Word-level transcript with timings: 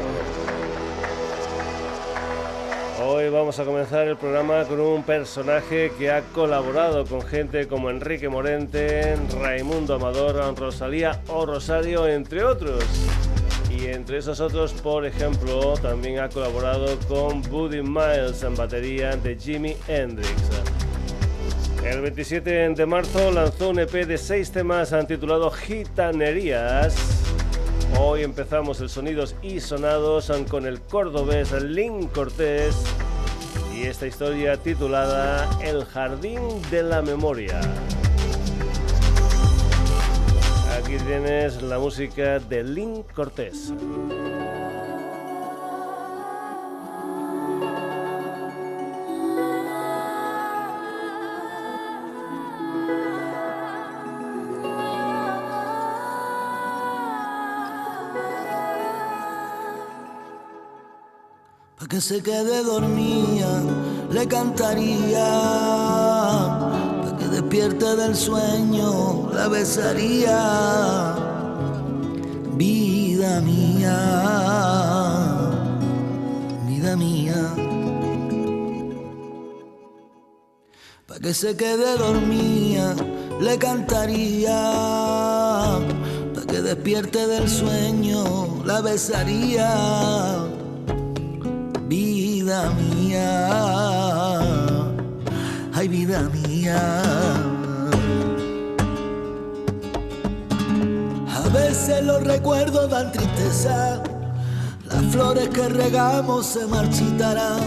Hoy 3.20 3.28
vamos 3.28 3.59
a 3.59 3.66
comenzar 3.66 4.08
el 4.08 4.16
programa 4.16 4.64
con 4.64 4.80
un 4.80 5.04
personaje 5.04 5.91
que 6.00 6.10
ha 6.10 6.22
colaborado 6.22 7.05
con 7.05 7.22
gente 7.22 7.68
como 7.68 7.90
Enrique 7.90 8.30
Morente, 8.30 9.18
Raimundo 9.41 9.96
Amador, 9.96 10.58
Rosalía 10.58 11.20
o 11.27 11.46
Rosario, 11.46 12.08
entre 12.08 12.46
otros. 12.46 12.82
Y 13.70 13.88
entre 13.88 14.20
esos 14.20 14.40
otros, 14.40 14.72
por 14.72 15.05
ejemplo, 15.05 15.74
también 15.74 16.20
ha 16.20 16.30
colaborado 16.30 16.98
con 17.10 17.41
Buddy 17.41 17.82
Miles 17.82 18.41
en 18.44 18.55
batería 18.55 19.18
de 19.18 19.36
Jimi 19.36 19.76
Hendrix. 19.86 20.32
El 21.84 21.99
27 21.99 22.70
de 22.70 22.86
marzo 22.86 23.32
lanzó 23.32 23.72
un 23.72 23.80
EP 23.80 23.91
de 23.91 24.18
seis 24.18 24.49
temas 24.49 24.96
titulado 25.10 25.52
Gitanerías. 25.52 26.96
Hoy 27.99 28.24
empezamos 28.24 28.80
el 28.80 28.88
Sonidos 28.88 29.36
y 29.41 29.60
Sonados 29.60 30.32
con 30.48 30.65
el 30.65 30.80
cordobés 30.80 31.52
Link 31.52 32.13
Cortés 32.13 32.77
y 33.80 33.85
esta 33.85 34.08
historia 34.08 34.58
titulada 34.58 35.49
El 35.62 35.85
Jardín 35.85 36.41
de 36.70 36.84
la 36.84 37.02
Memoria. 37.02 37.62
Aquí 40.77 40.98
tienes 41.05 41.62
la 41.62 41.80
música 41.80 42.40
de 42.40 42.63
Link 42.63 43.12
Cortés. 43.13 43.74
Se 62.02 62.22
quede 62.22 62.64
dormida, 62.64 63.62
le 64.12 64.28
cantaría. 64.28 65.30
Para 67.02 67.18
que 67.18 67.25
despierte 67.28 67.96
del 67.96 68.16
sueño, 68.16 69.30
la 69.34 69.47
besaría. 69.47 71.16
Vida 72.56 73.42
mía, 73.42 73.97
vida 76.68 76.96
mía. 76.96 77.56
Para 81.06 81.20
que 81.20 81.34
se 81.34 81.58
quede 81.58 81.97
dormida, 81.97 82.96
le 83.42 83.58
cantaría. 83.58 84.72
Para 86.34 86.46
que 86.47 86.62
despierte 86.62 87.28
del 87.28 87.50
sueño, 87.50 88.64
la 88.64 88.81
besaría 88.81 90.49
vida 92.50 92.72
mía, 92.72 93.50
ay 95.72 95.88
vida 95.88 96.22
mía. 96.34 96.82
A 101.28 101.50
veces 101.54 102.04
los 102.04 102.24
recuerdos 102.24 102.90
dan 102.90 103.12
tristeza, 103.12 104.02
las 104.88 105.06
flores 105.12 105.50
que 105.50 105.70
regamos 105.70 106.48
se 106.48 106.66
marchitarán, 106.66 107.62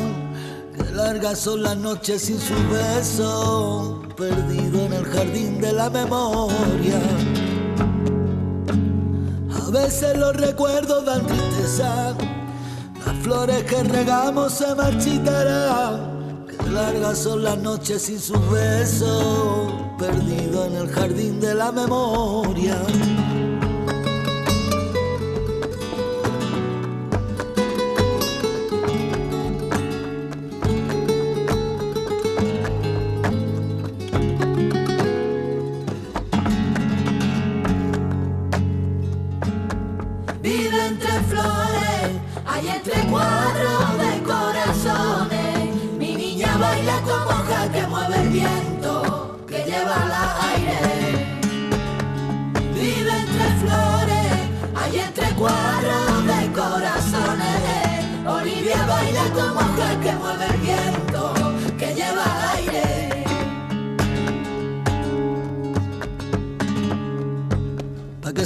que 0.77 0.91
largas 0.91 1.39
son 1.39 1.63
las 1.63 1.77
noches 1.77 2.23
sin 2.23 2.41
su 2.41 2.55
beso, 2.69 4.03
perdido 4.17 4.87
en 4.87 4.95
el 4.95 5.05
jardín 5.05 5.61
de 5.61 5.73
la 5.75 5.91
memoria. 5.91 6.99
A 9.65 9.71
veces 9.71 10.19
los 10.19 10.35
recuerdos 10.37 11.05
dan 11.05 11.25
tristeza 11.25 12.17
flores 13.23 13.63
que 13.65 13.83
regamos 13.85 14.53
se 14.53 14.75
marchitarán, 14.75 16.45
largas 16.73 17.19
son 17.19 17.45
las 17.45 17.57
noches 17.59 18.03
sin 18.03 18.19
sus 18.19 18.51
besos, 18.51 19.73
perdido 19.99 20.67
en 20.67 20.77
el 20.77 20.89
jardín 20.89 21.41
de 21.41 21.55
la 21.55 21.71
memoria. 21.71 22.77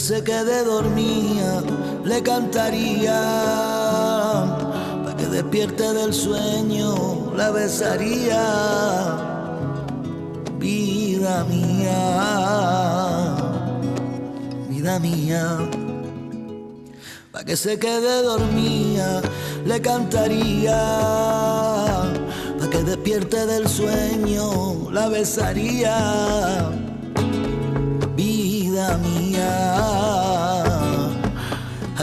Se 0.06 0.22
quede 0.22 0.62
dormía, 0.62 1.64
le 2.04 2.22
cantaría. 2.22 3.20
Para 5.02 5.16
que 5.16 5.26
despierte 5.26 5.92
del 5.94 6.14
sueño, 6.14 7.32
la 7.34 7.50
besaría. 7.50 8.44
Vida 10.60 11.44
mía, 11.46 11.98
vida 14.68 15.00
mía. 15.00 15.58
Para 17.32 17.44
que 17.44 17.56
se 17.56 17.76
quede 17.76 18.22
dormía, 18.22 19.20
le 19.64 19.80
cantaría. 19.80 20.80
Para 22.56 22.70
que 22.70 22.84
despierte 22.84 23.44
del 23.44 23.66
sueño, 23.68 24.88
la 24.92 25.08
besaría. 25.08 26.85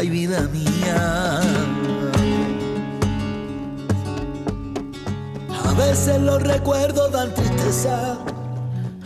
Ay 0.03 0.09
vida 0.09 0.41
mía. 0.51 1.39
A 5.65 5.73
veces 5.75 6.21
los 6.21 6.43
recuerdos 6.43 7.11
dan 7.11 7.33
tristeza, 7.33 8.17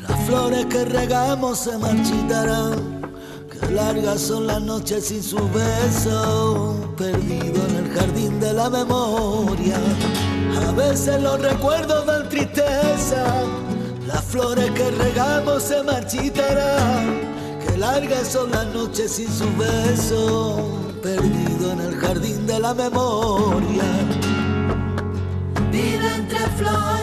las 0.07 0.19
flores 0.25 0.66
que 0.66 0.86
regamos 0.86 1.59
se 1.59 1.78
marchitarán, 1.78 3.02
que 3.52 3.72
largas 3.74 4.22
son 4.22 4.47
las 4.47 4.62
noches 4.62 5.06
sin 5.06 5.22
su 5.22 5.38
beso, 5.51 6.75
perdido 6.98 7.60
en 7.68 7.75
el 7.75 7.94
jardín 7.94 8.39
de 8.39 8.54
la 8.54 8.69
memoria. 8.69 9.77
A 10.68 10.72
veces 10.72 11.22
los 11.22 11.39
recuerdos 11.39 12.06
dan 12.07 12.27
tristeza, 12.27 13.24
las 14.07 14.24
flores 14.24 14.72
que 14.72 14.89
regamos 14.92 15.62
se 15.63 15.83
marchitarán 15.83 17.27
largas 17.77 18.27
son 18.27 18.51
las 18.51 18.66
noches 18.74 19.12
sin 19.12 19.31
su 19.31 19.45
beso, 19.56 20.87
perdido 21.02 21.72
en 21.74 21.80
el 21.82 21.96
jardín 21.96 22.46
de 22.48 22.60
la 22.60 22.74
memoria. 22.74 23.84
Vive 25.72 26.16
entre 26.16 26.40
flores, 26.58 26.97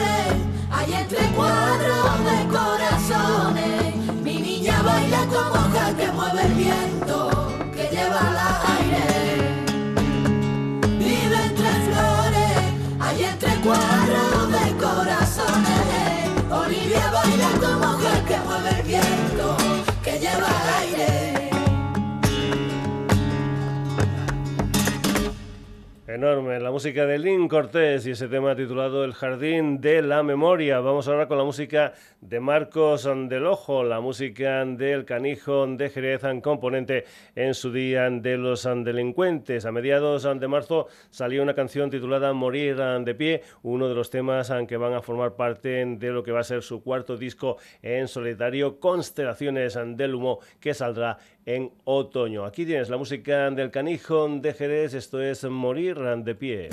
Enorme, 26.15 26.61
la 26.61 26.71
música 26.71 27.07
de 27.07 27.19
Lynn 27.19 27.49
Cortés 27.49 28.07
y 28.07 28.13
ese 28.13 28.29
tema 28.29 28.55
titulado 28.55 29.03
El 29.03 29.15
Jardín 29.15 29.81
de 29.81 30.01
la 30.01 30.23
Memoria. 30.23 30.79
Vamos 30.79 31.09
ahora 31.09 31.27
con 31.27 31.39
la 31.39 31.43
música 31.43 31.93
de 32.21 32.39
Marcos 32.39 33.03
del 33.03 33.43
la 33.89 34.01
música 34.01 34.65
del 34.65 35.05
Canijo 35.05 35.67
de 35.67 35.91
Jerez, 35.91 36.23
componente 36.41 37.05
en 37.35 37.53
su 37.53 37.73
día 37.73 38.09
de 38.09 38.37
los 38.37 38.63
delincuentes. 38.63 39.67
A 39.67 39.73
mediados 39.73 40.23
de 40.23 40.47
marzo 40.47 40.87
salió 41.11 41.43
una 41.43 41.57
canción 41.57 41.91
titulada 41.91 42.33
Morir 42.33 42.77
de 42.77 43.15
pie, 43.17 43.43
uno 43.65 43.89
de 43.89 43.97
los 43.97 44.09
temas 44.09 44.53
que 44.69 44.77
van 44.77 44.95
a 44.95 45.03
formar 45.03 45.35
parte 45.35 45.85
de 45.85 46.11
lo 46.13 46.23
que 46.23 46.31
va 46.31 46.41
a 46.41 46.45
ser 46.45 46.63
su 46.63 46.81
cuarto 46.85 47.17
disco 47.17 47.57
en 47.83 48.07
solitario, 48.07 48.79
Constelaciones 48.79 49.77
del 49.97 50.15
Humo, 50.15 50.39
que 50.61 50.75
saldrá 50.75 51.19
en 51.45 51.73
otoño. 51.83 52.45
Aquí 52.45 52.65
tienes 52.65 52.89
la 52.89 52.97
música 52.97 53.51
del 53.51 53.73
Canijo 53.73 54.29
de 54.29 54.55
Jerez, 54.55 54.95
esto 54.95 55.21
es 55.21 55.45
Morir 55.45 56.04
de 56.05 56.35
pie. 56.35 56.69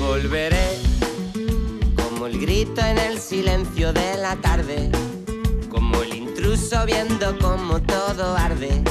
Volveré 0.00 0.58
como 1.94 2.26
el 2.26 2.40
grito 2.40 2.80
en 2.80 2.98
el 2.98 3.20
silencio 3.20 3.92
de 3.92 4.16
la 4.16 4.34
tarde, 4.36 4.90
como 5.68 6.02
el 6.02 6.14
intruso 6.14 6.84
viendo 6.84 7.38
como 7.38 7.80
todo 7.80 8.36
arde. 8.36 8.82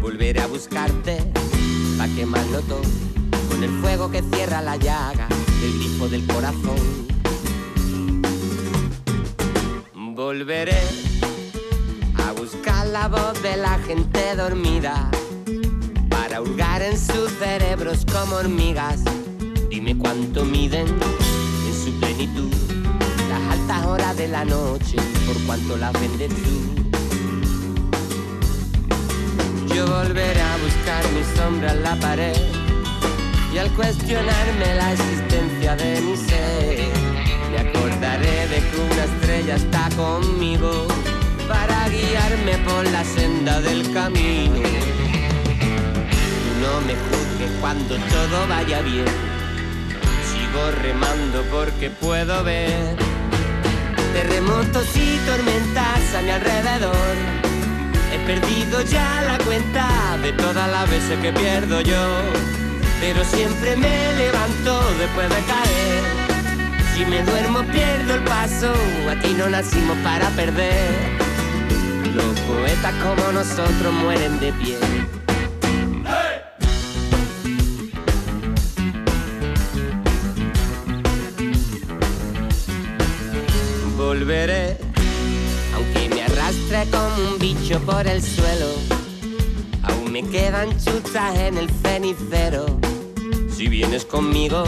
Volveré 0.00 0.40
a 0.40 0.46
buscarte 0.46 1.18
pa' 1.98 2.06
quemarlo 2.14 2.60
todo 2.60 3.21
el 3.62 3.70
fuego 3.80 4.10
que 4.10 4.22
cierra 4.22 4.60
la 4.60 4.76
llaga 4.76 5.28
del 5.60 5.78
grifo 5.78 6.08
del 6.08 6.26
corazón. 6.26 6.76
Volveré 9.94 10.80
a 12.16 12.32
buscar 12.32 12.86
la 12.88 13.08
voz 13.08 13.40
de 13.42 13.56
la 13.56 13.78
gente 13.86 14.34
dormida 14.34 15.10
para 16.10 16.40
hurgar 16.40 16.82
en 16.82 16.98
sus 16.98 17.30
cerebros 17.38 18.04
como 18.12 18.36
hormigas. 18.36 19.00
Dime 19.70 19.96
cuánto 19.96 20.44
miden 20.44 20.88
en 20.88 21.84
su 21.84 21.92
plenitud 22.00 22.52
las 23.28 23.58
altas 23.58 23.86
horas 23.86 24.16
de 24.16 24.28
la 24.28 24.44
noche, 24.44 24.96
por 25.26 25.36
cuánto 25.46 25.76
las 25.76 25.92
vendes 25.92 26.30
tú. 26.30 26.82
Yo 29.72 29.86
volveré 29.86 30.40
a 30.40 30.56
buscar 30.56 31.04
mi 31.12 31.22
sombra 31.36 31.72
en 31.72 31.82
la 31.82 31.96
pared 32.00 32.61
y 33.52 33.58
al 33.58 33.70
cuestionarme 33.72 34.74
la 34.76 34.92
existencia 34.92 35.76
de 35.76 36.00
mi 36.00 36.16
ser, 36.16 36.88
me 37.50 37.58
acordaré 37.58 38.48
de 38.48 38.56
que 38.56 38.76
una 38.80 39.04
estrella 39.04 39.56
está 39.56 39.88
conmigo 39.94 40.86
para 41.46 41.88
guiarme 41.88 42.56
por 42.64 42.84
la 42.90 43.04
senda 43.04 43.60
del 43.60 43.92
camino. 43.92 44.54
No 46.62 46.80
me 46.86 46.94
juzgues 46.94 47.50
cuando 47.60 47.96
todo 47.96 48.48
vaya 48.48 48.80
bien, 48.80 49.04
sigo 50.30 50.70
remando 50.82 51.42
porque 51.50 51.90
puedo 51.90 52.42
ver 52.44 52.96
terremotos 54.14 54.86
y 54.96 55.18
tormentas 55.26 56.14
a 56.16 56.22
mi 56.22 56.30
alrededor. 56.30 57.16
He 58.14 58.18
perdido 58.26 58.82
ya 58.82 59.22
la 59.26 59.38
cuenta 59.44 60.16
de 60.22 60.32
todas 60.32 60.70
las 60.70 60.90
veces 60.90 61.18
que 61.20 61.32
pierdo 61.32 61.80
yo 61.80 62.62
pero 63.02 63.24
siempre 63.24 63.76
me 63.76 64.12
levanto 64.14 64.80
después 64.96 65.28
de 65.28 65.42
caer. 65.50 66.02
Si 66.94 67.04
me 67.04 67.20
duermo 67.24 67.64
pierdo 67.64 68.14
el 68.14 68.22
paso, 68.22 68.72
aquí 69.10 69.34
no 69.36 69.50
nacimos 69.50 69.98
para 70.04 70.28
perder. 70.30 70.88
Los 72.14 72.38
poetas 72.42 72.94
como 73.02 73.32
nosotros 73.32 73.92
mueren 73.92 74.38
de 74.38 74.52
pie. 74.52 74.78
Volveré, 83.96 84.78
aunque 85.74 86.08
me 86.08 86.22
arrastre 86.22 86.86
como 86.92 87.32
un 87.32 87.38
bicho 87.40 87.80
por 87.80 88.06
el 88.06 88.22
suelo. 88.22 88.68
Aún 89.82 90.12
me 90.12 90.22
quedan 90.22 90.70
chutas 90.78 91.36
en 91.36 91.58
el 91.58 91.68
cenicero 91.68 92.81
si 93.62 93.68
vienes 93.68 94.04
conmigo, 94.04 94.64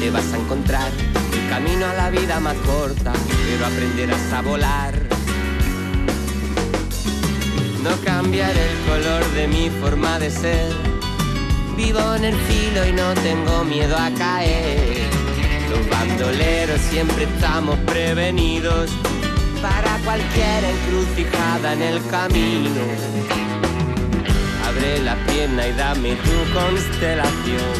te 0.00 0.10
vas 0.10 0.32
a 0.32 0.36
encontrar 0.36 0.90
el 0.90 1.48
camino 1.48 1.86
a 1.86 1.94
la 1.94 2.10
vida 2.10 2.40
más 2.40 2.56
corta, 2.66 3.12
pero 3.46 3.64
aprenderás 3.64 4.32
a 4.32 4.42
volar. 4.42 4.92
No 7.80 7.90
cambiaré 8.04 8.60
el 8.72 8.78
color 8.90 9.24
de 9.34 9.46
mi 9.46 9.70
forma 9.80 10.18
de 10.18 10.32
ser. 10.32 10.72
Vivo 11.76 12.16
en 12.16 12.24
el 12.24 12.34
filo 12.34 12.88
y 12.88 12.92
no 12.92 13.14
tengo 13.22 13.62
miedo 13.62 13.96
a 13.96 14.10
caer. 14.18 15.08
Los 15.70 15.88
bandoleros 15.88 16.80
siempre 16.80 17.22
estamos 17.22 17.78
prevenidos 17.86 18.90
para 19.62 19.96
cualquier 19.98 20.64
encrucijada 20.64 21.74
en 21.74 21.82
el 21.82 22.04
camino 22.08 23.22
abre 24.82 25.02
la 25.02 25.14
pierna 25.26 25.68
y 25.68 25.72
dame 25.72 26.16
tu 26.16 26.52
constelación, 26.52 27.74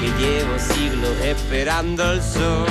que 0.00 0.08
llevo 0.18 0.58
siglos 0.58 1.16
esperando 1.22 2.12
el 2.12 2.22
sol. 2.22 2.66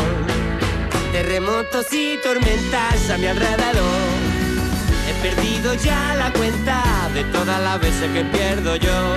Terremotos 1.12 1.88
y 1.92 2.18
tormentas 2.24 3.10
a 3.10 3.18
mi 3.18 3.28
alrededor, 3.28 4.10
he 5.10 5.14
perdido 5.22 5.74
ya 5.76 6.16
la 6.16 6.32
cuenta 6.34 6.82
de 7.14 7.24
todas 7.26 7.62
las 7.62 7.80
veces 7.80 8.10
que 8.12 8.24
pierdo 8.26 8.76
yo, 8.78 9.16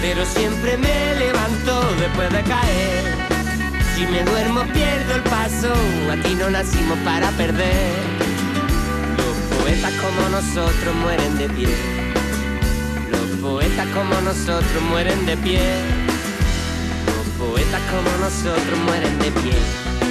pero 0.00 0.24
siempre 0.26 0.76
me 0.76 1.14
levanto 1.18 1.82
después 1.98 2.30
de 2.32 2.42
caer. 2.42 3.04
Si 3.94 4.06
me 4.06 4.22
duermo 4.24 4.62
pierdo 4.74 5.14
el 5.14 5.22
paso, 5.22 5.72
aquí 6.12 6.34
no 6.34 6.50
nacimos 6.50 6.98
para 6.98 7.30
perder. 7.30 7.94
Los 9.16 9.58
poetas 9.58 9.92
como 9.94 10.28
nosotros 10.28 10.94
mueren 10.96 11.38
de 11.38 11.48
pie 11.48 11.95
poetas 13.46 13.86
como 13.94 14.20
nosotros 14.22 14.82
mueren 14.90 15.24
de 15.24 15.36
pie. 15.36 15.60
Los 17.06 17.48
poetas 17.48 17.82
como 17.92 18.10
nosotros 18.24 18.78
mueren 18.86 19.18
de 19.20 19.30
pie. 19.40 20.05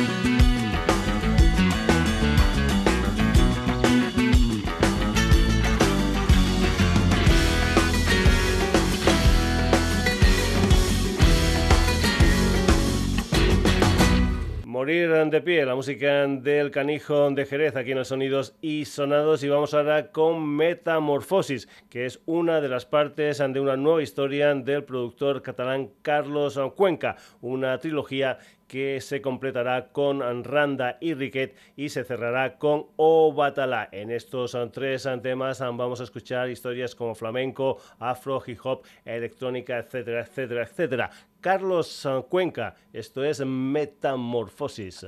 Morir 14.86 15.10
de 15.32 15.42
pie, 15.42 15.66
la 15.66 15.74
música 15.74 16.28
del 16.28 16.70
canijo 16.70 17.32
de 17.32 17.48
Jerez, 17.48 17.76
aquí 17.76 17.94
en 17.94 17.98
los 17.98 18.10
sonidos 18.10 18.56
y 18.62 18.86
sonados. 18.86 19.44
Y 19.44 19.50
vamos 19.50 19.74
ahora 19.74 20.12
con 20.12 20.48
Metamorfosis, 20.48 21.68
que 21.90 22.06
es 22.06 22.22
una 22.28 22.62
de 22.62 22.70
las 22.70 22.86
partes 22.86 23.40
de 23.40 23.60
una 23.60 23.78
nueva 23.78 24.04
historia 24.04 24.54
del 24.54 24.84
productor 24.84 25.42
catalán 25.42 25.90
Carlos 26.04 26.60
Cuenca, 26.76 27.16
una 27.42 27.80
trilogía 27.80 28.38
que 28.68 29.02
se 29.02 29.22
completará 29.22 29.90
con 29.90 30.44
Randa 30.44 30.98
y 31.00 31.14
Riquet 31.14 31.56
y 31.76 31.90
se 31.90 32.04
cerrará 32.04 32.58
con 32.58 32.88
O 32.96 33.34
Batala. 33.34 33.90
En 33.92 34.12
estos 34.12 34.58
tres 34.72 35.08
temas 35.22 35.60
vamos 35.60 36.02
a 36.02 36.04
escuchar 36.04 36.50
historias 36.50 36.96
como 36.96 37.16
flamenco, 37.16 37.78
afro, 38.00 38.42
hip 38.46 38.60
hop, 38.64 38.84
electrónica, 39.04 39.78
etcétera, 39.78 40.22
etcétera, 40.22 40.64
etcétera. 40.64 41.12
Carlos 41.42 42.08
Cuenca, 42.30 42.76
esto 42.92 43.24
es 43.24 43.46
Metamorfosis. 43.46 45.06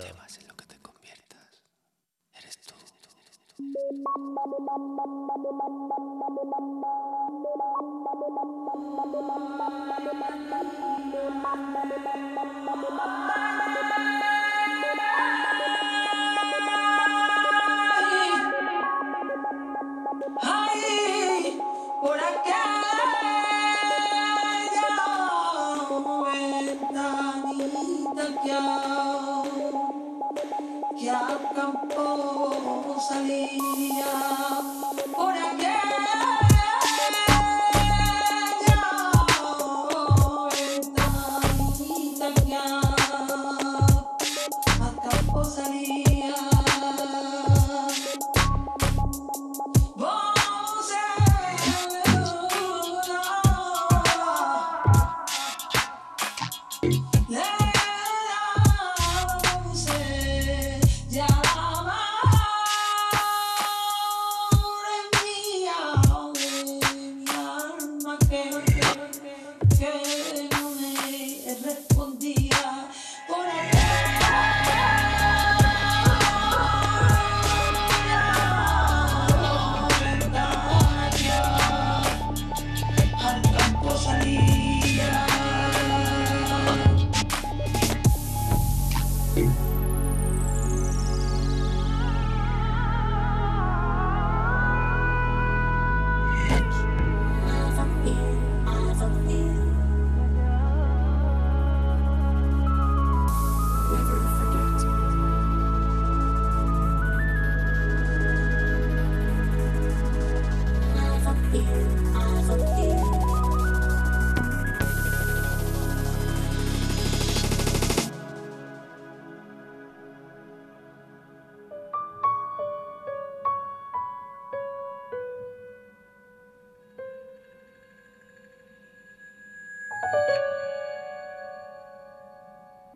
sali 33.08 33.47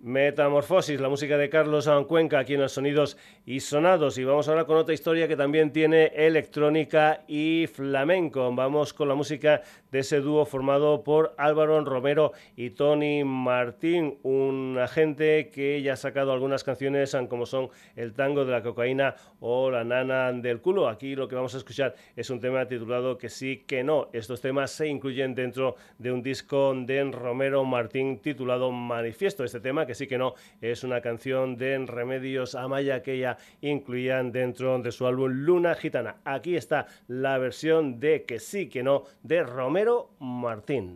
Metamorfosis, 0.04 1.00
la 1.00 1.10
música 1.10 1.38
de 1.38 1.48
Carlos 1.48 1.88
Cuenca 2.08 2.40
aquí 2.40 2.56
en 2.56 2.62
los 2.62 2.72
sonidos 2.72 3.18
y 3.46 3.60
sonados. 3.60 4.18
Y 4.18 4.24
vamos 4.24 4.48
ahora 4.50 4.66
con 4.66 4.78
otra 4.78 4.96
historia 4.96 5.28
que 5.28 5.36
también 5.36 5.72
tiene 5.72 6.08
electrónica 6.16 7.24
y 7.28 7.68
flamenco. 7.68 8.52
Vamos 8.56 8.94
con 8.94 9.08
la 9.08 9.14
música 9.14 9.62
de 9.92 10.00
ese 10.00 10.20
dúo 10.22 10.46
formado 10.46 11.04
por 11.04 11.36
Álvaro 11.38 11.84
Romero 11.86 12.32
y 12.56 12.72
Tony 12.72 13.24
Martín, 13.24 14.18
un 14.24 14.80
agente 14.82 15.52
que 15.54 15.82
ya 15.84 15.94
ha 15.94 15.98
sacado 15.98 16.32
algunas 16.32 16.64
canciones 16.64 17.16
como 17.30 17.46
son 17.46 17.70
El 17.96 18.14
tango 18.14 18.44
de 18.44 18.52
la 18.54 18.64
cocaína 18.64 19.16
o 19.40 19.70
La 19.70 19.84
nana 19.84 20.32
del 20.34 20.62
culo. 20.62 20.90
Aquí 20.90 21.16
lo 21.16 21.28
que 21.28 21.36
vamos 21.36 21.54
a 21.54 21.58
escuchar 21.58 21.94
es 22.16 22.30
un 22.32 22.40
tema 22.40 22.68
titulado 22.68 23.20
Que 23.20 23.30
sí, 23.30 23.64
que 23.68 23.84
no. 23.84 24.10
Estos 24.14 24.42
temas 24.42 24.72
se 24.72 24.88
incluyen 24.88 25.36
dentro 25.36 25.76
de 26.00 26.12
un 26.12 26.24
disco 26.24 26.74
de 26.76 27.04
Romero 27.12 27.64
Martín 27.66 28.20
titulado 28.20 28.72
Manifiesto. 28.72 29.44
Este 29.44 29.60
tema 29.60 29.86
que 29.86 29.91
sí 29.96 30.08
que 30.08 30.18
no, 30.18 30.34
es 30.62 30.84
una 30.84 31.02
canción 31.02 31.58
de 31.58 31.78
Remedios 31.86 32.56
Amaya 32.56 33.02
que 33.02 33.20
ya 33.20 33.38
incluían 33.62 34.32
dentro 34.32 34.78
de 34.80 34.92
su 34.92 35.08
álbum 35.08 35.32
Luna 35.32 35.76
Gitana. 35.76 36.18
Aquí 36.26 36.56
está 36.56 36.88
la 37.08 37.38
versión 37.38 38.00
de 38.00 38.24
que 38.24 38.40
sí 38.40 38.70
que 38.70 38.84
no 38.84 39.04
de 39.24 39.44
Romero 39.44 40.12
Martín. 40.20 40.94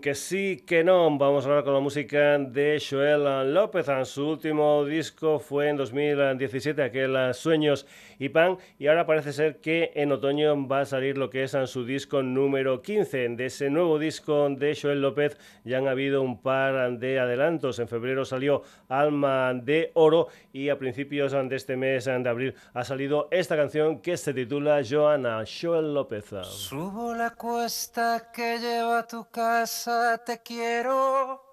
Que 0.00 0.16
sí, 0.16 0.64
que 0.66 0.82
no. 0.82 1.16
Vamos 1.16 1.44
a 1.44 1.48
hablar 1.48 1.64
con 1.64 1.74
la 1.74 1.80
música 1.80 2.38
de 2.38 2.82
Joel 2.82 3.54
López. 3.54 3.86
Su 4.04 4.30
último 4.30 4.84
disco 4.84 5.09
fue 5.38 5.68
en 5.68 5.76
2017, 5.76 6.82
aquel 6.82 7.34
Sueños 7.34 7.86
y 8.18 8.30
Pan. 8.30 8.58
Y 8.78 8.86
ahora 8.86 9.06
parece 9.06 9.32
ser 9.32 9.60
que 9.60 9.92
en 9.94 10.12
otoño 10.12 10.66
va 10.66 10.80
a 10.80 10.86
salir 10.86 11.18
lo 11.18 11.28
que 11.28 11.42
es 11.42 11.56
su 11.66 11.84
disco 11.84 12.22
número 12.22 12.80
15. 12.80 13.28
De 13.30 13.46
ese 13.46 13.70
nuevo 13.70 13.98
disco 13.98 14.48
de 14.48 14.78
Joel 14.80 15.02
López 15.02 15.36
ya 15.64 15.78
han 15.78 15.88
habido 15.88 16.22
un 16.22 16.40
par 16.40 16.98
de 16.98 17.18
adelantos. 17.18 17.78
En 17.78 17.88
febrero 17.88 18.24
salió 18.24 18.62
Alma 18.88 19.52
de 19.54 19.90
Oro 19.94 20.28
y 20.52 20.68
a 20.70 20.78
principios 20.78 21.32
de 21.32 21.56
este 21.56 21.76
mes 21.76 22.06
de 22.06 22.28
abril 22.28 22.54
ha 22.72 22.84
salido 22.84 23.28
esta 23.30 23.56
canción 23.56 24.00
que 24.00 24.16
se 24.16 24.32
titula 24.32 24.80
Joana 24.88 25.44
Joel 25.44 25.94
López. 25.94 26.30
Subo 26.44 27.14
la 27.14 27.30
cuesta 27.30 28.30
que 28.32 28.58
lleva 28.58 29.06
tu 29.06 29.28
casa, 29.30 30.22
te 30.24 30.40
quiero, 30.42 31.49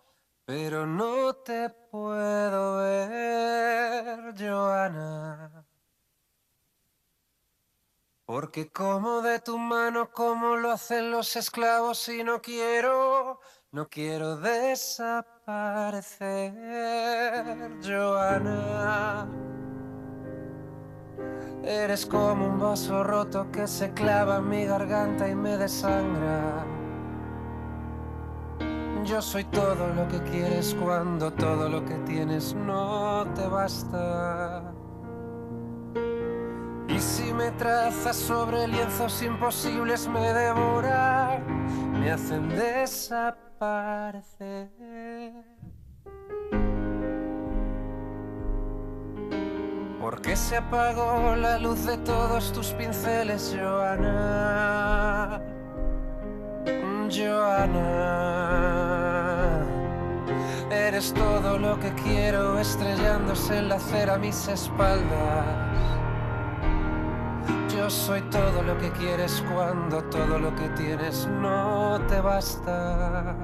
pero 0.47 0.87
no 0.87 1.35
te 1.35 1.69
puedo 1.91 2.77
ver, 2.77 4.33
Joana. 4.39 5.65
Porque 8.23 8.71
como 8.71 9.21
de 9.21 9.39
tu 9.39 9.57
mano, 9.57 10.09
como 10.09 10.55
lo 10.55 10.71
hacen 10.71 11.11
los 11.11 11.35
esclavos, 11.35 12.07
y 12.07 12.23
no 12.23 12.41
quiero, 12.41 13.41
no 13.73 13.89
quiero 13.89 14.37
desaparecer, 14.37 16.53
Joana. 17.83 19.27
Eres 21.61 22.05
como 22.05 22.47
un 22.47 22.57
vaso 22.57 23.03
roto 23.03 23.51
que 23.51 23.67
se 23.67 23.93
clava 23.93 24.37
en 24.37 24.47
mi 24.47 24.65
garganta 24.65 25.27
y 25.27 25.35
me 25.35 25.57
desangra. 25.57 26.76
Yo 29.07 29.21
soy 29.21 29.45
todo 29.45 29.87
lo 29.95 30.05
que 30.09 30.21
quieres 30.29 30.75
cuando 30.77 31.31
todo 31.31 31.69
lo 31.69 31.85
que 31.85 31.93
tienes 31.99 32.53
no 32.53 33.25
te 33.35 33.47
basta. 33.47 34.73
Y 36.89 36.99
si 36.99 37.31
me 37.31 37.51
trazas 37.51 38.17
sobre 38.17 38.67
lienzos 38.67 39.23
imposibles 39.23 40.09
me 40.09 40.33
devoran, 40.33 41.41
me 41.97 42.11
hacen 42.11 42.49
desaparecer. 42.49 43.07
Porque 50.01 50.35
se 50.35 50.57
apagó 50.57 51.33
la 51.37 51.57
luz 51.59 51.85
de 51.85 51.97
todos 51.99 52.51
tus 52.51 52.73
pinceles, 52.73 53.55
Joana. 53.57 55.41
Joana. 57.09 58.97
Eres 60.69 61.13
todo 61.13 61.57
lo 61.57 61.79
que 61.79 61.93
quiero 61.93 62.59
estrellándose 62.59 63.57
en 63.57 63.69
la 63.69 63.75
acera 63.75 64.15
a 64.15 64.17
mis 64.17 64.47
espaldas. 64.47 65.45
Yo 67.75 67.89
soy 67.89 68.21
todo 68.23 68.63
lo 68.63 68.77
que 68.77 68.91
quieres 68.91 69.43
cuando 69.53 70.03
todo 70.05 70.39
lo 70.39 70.55
que 70.55 70.69
tienes 70.69 71.27
no 71.27 71.99
te 72.07 72.19
basta. 72.19 73.35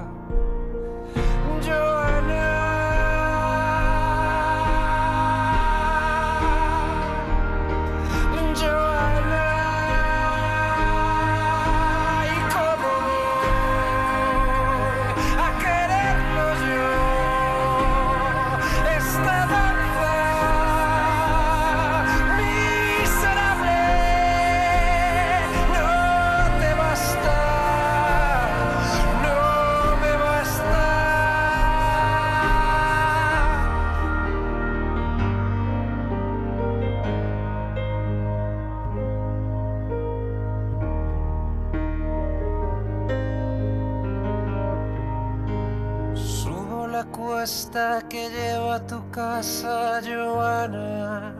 Cuesta 47.16 48.02
que 48.08 48.28
lleva 48.28 48.76
a 48.76 48.86
tu 48.86 49.08
casa, 49.10 50.00
Joana. 50.02 51.34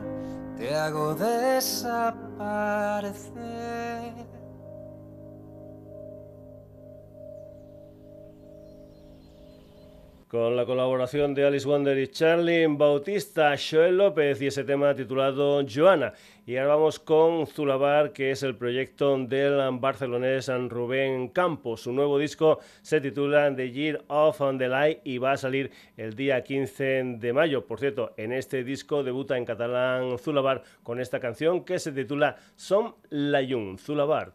Te 0.57 0.73
hago 0.73 1.13
desaparecer. 1.15 2.05
Con 10.35 10.57
la 10.57 10.65
colaboración 10.65 11.33
de 11.33 11.45
Alice 11.45 11.65
Wonder 11.65 11.97
y 11.97 12.09
Charlie 12.09 12.67
Bautista, 12.67 13.55
Joel 13.57 13.95
López 13.95 14.41
y 14.41 14.47
ese 14.47 14.65
tema 14.65 14.93
titulado 14.93 15.63
Joana. 15.65 16.11
Y 16.45 16.57
ahora 16.57 16.75
vamos 16.75 16.99
con 16.99 17.47
Zulabar, 17.47 18.11
que 18.11 18.31
es 18.31 18.43
el 18.43 18.53
proyecto 18.57 19.17
del 19.17 19.61
barcelonés 19.79 20.51
Rubén 20.67 21.29
Campos. 21.29 21.83
Su 21.83 21.93
nuevo 21.93 22.19
disco 22.19 22.59
se 22.81 22.99
titula 22.99 23.55
The 23.55 23.71
Year 23.71 24.03
of 24.07 24.41
the 24.57 24.67
Light 24.67 24.99
y 25.05 25.19
va 25.19 25.31
a 25.31 25.37
salir 25.37 25.71
el 25.95 26.17
día 26.17 26.43
15 26.43 27.15
de 27.17 27.31
mayo. 27.31 27.65
Por 27.65 27.79
cierto, 27.79 28.13
en 28.17 28.33
este 28.33 28.65
disco 28.65 29.05
debuta 29.05 29.37
en 29.37 29.45
catalán 29.45 30.17
Zulabar 30.19 30.63
con 30.83 30.99
esta 30.99 31.21
canción 31.21 31.63
que 31.63 31.79
se 31.79 31.93
titula 31.93 32.35
Som 32.57 32.95
la 33.09 33.41
Llum, 33.41 33.77
Zulabar. 33.77 34.33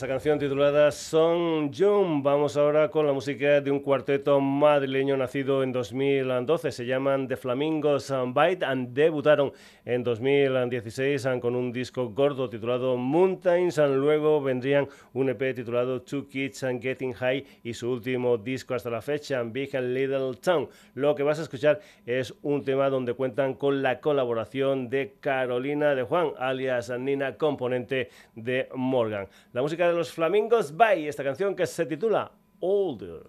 Esa 0.00 0.08
canción 0.08 0.38
titulada 0.38 0.90
Son 0.92 1.70
June. 1.74 2.22
Vamos 2.22 2.56
ahora 2.56 2.90
con 2.90 3.06
la 3.06 3.12
música 3.12 3.60
de 3.60 3.70
un 3.70 3.80
cuarteto 3.80 4.40
madrileño 4.40 5.14
nacido 5.14 5.62
en 5.62 5.72
2012. 5.72 6.72
Se 6.72 6.86
llaman 6.86 7.28
The 7.28 7.36
Flamingos 7.36 8.10
Bite 8.28 8.64
and 8.64 8.94
debutaron 8.94 9.52
en 9.84 10.02
2016 10.02 11.28
con 11.42 11.54
un 11.54 11.70
disco 11.70 12.08
gordo 12.08 12.48
titulado 12.48 12.96
Mountains. 12.96 13.76
Luego 13.76 14.40
vendrían 14.40 14.88
un 15.12 15.28
EP 15.28 15.54
titulado 15.54 16.00
Two 16.00 16.26
Kids 16.28 16.64
and 16.64 16.80
Getting 16.80 17.12
High 17.12 17.44
y 17.62 17.74
su 17.74 17.90
último 17.90 18.38
disco 18.38 18.72
hasta 18.72 18.88
la 18.88 19.02
fecha, 19.02 19.42
Big 19.42 19.76
and 19.76 19.92
Little 19.92 20.34
Town. 20.40 20.66
Lo 20.94 21.14
que 21.14 21.24
vas 21.24 21.40
a 21.40 21.42
escuchar 21.42 21.78
es 22.06 22.32
un 22.40 22.64
tema 22.64 22.88
donde 22.88 23.12
cuentan 23.12 23.52
con 23.52 23.82
la 23.82 24.00
colaboración 24.00 24.88
de 24.88 25.16
Carolina 25.20 25.94
de 25.94 26.04
Juan, 26.04 26.30
alias 26.38 26.90
Nina, 26.98 27.36
componente 27.36 28.08
de 28.34 28.66
Morgan. 28.74 29.28
La 29.52 29.60
música 29.60 29.89
de 29.90 29.96
los 29.96 30.12
Flamingos 30.12 30.76
Bye, 30.76 31.08
esta 31.08 31.24
canción 31.24 31.54
que 31.54 31.66
se 31.66 31.84
titula 31.84 32.30
Older. 32.60 33.22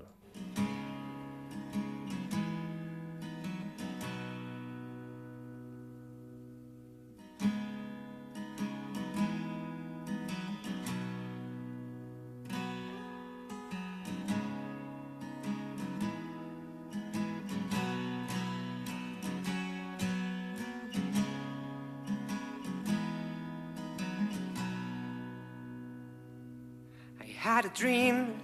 Dream, 27.74 28.40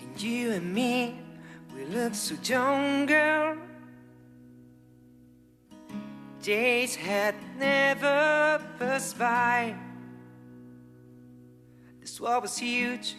and 0.00 0.22
you 0.22 0.52
and 0.52 0.74
me, 0.74 1.18
we 1.74 1.84
looked 1.86 2.16
so 2.16 2.34
young, 2.44 3.06
girl. 3.06 3.56
Days 6.42 6.94
had 6.94 7.34
never 7.58 8.62
passed 8.78 9.18
by. 9.18 9.74
This 12.00 12.20
war 12.20 12.40
was 12.40 12.56
huge, 12.56 13.16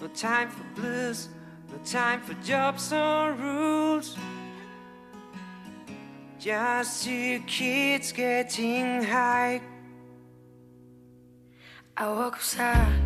no 0.00 0.08
time 0.08 0.50
for 0.50 0.64
blues, 0.74 1.28
no 1.70 1.78
time 1.84 2.20
for 2.20 2.34
jobs 2.42 2.92
or 2.92 3.32
rules. 3.32 4.16
Just 6.38 7.04
two 7.04 7.40
kids 7.46 8.12
getting 8.12 9.04
high. 9.04 9.62
I 11.96 12.08
woke 12.08 12.34
up 12.34 12.42
sad 12.42 13.03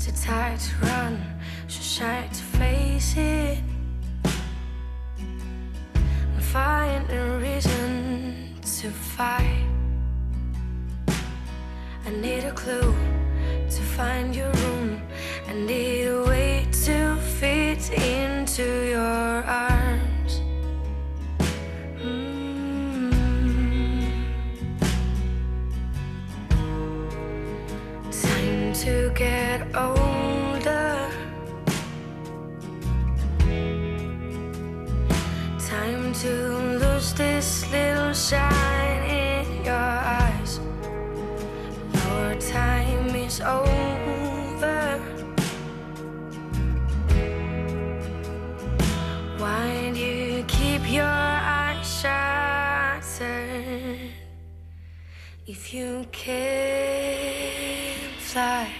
too 0.00 0.12
tired 0.12 0.58
to 0.58 0.76
run, 0.86 1.20
so 1.68 1.82
shy 1.82 2.26
to 2.32 2.42
face 2.58 3.14
it. 3.18 3.58
And 6.34 6.42
find 6.42 7.04
a 7.10 7.38
reason 7.38 8.54
to 8.62 8.90
fight. 8.90 9.66
I 12.06 12.10
need 12.10 12.44
a 12.44 12.52
clue 12.52 12.94
to 13.68 13.82
find 13.96 14.34
your 14.34 14.50
room. 14.50 15.02
I 15.46 15.52
need 15.52 16.06
a 16.06 16.24
way 16.24 16.66
to 16.86 17.16
fit 17.38 17.90
into 17.90 18.88
your 18.88 19.44
arms. 19.44 20.09
Get 29.20 29.60
older. 29.76 31.10
Time 35.58 36.12
to 36.24 36.32
lose 36.80 37.12
this 37.12 37.70
little 37.70 38.14
shine 38.14 39.02
in 39.04 39.44
your 39.62 39.92
eyes. 40.20 40.58
Your 42.00 42.34
time 42.40 43.14
is 43.14 43.42
over. 43.42 44.98
Why 49.36 49.90
do 49.92 50.00
you 50.00 50.44
keep 50.44 50.82
your 50.90 51.14
eyes 51.60 51.84
shut? 52.00 53.04
If 55.46 55.74
you 55.74 56.06
can't 56.10 57.10
fly. 58.32 58.79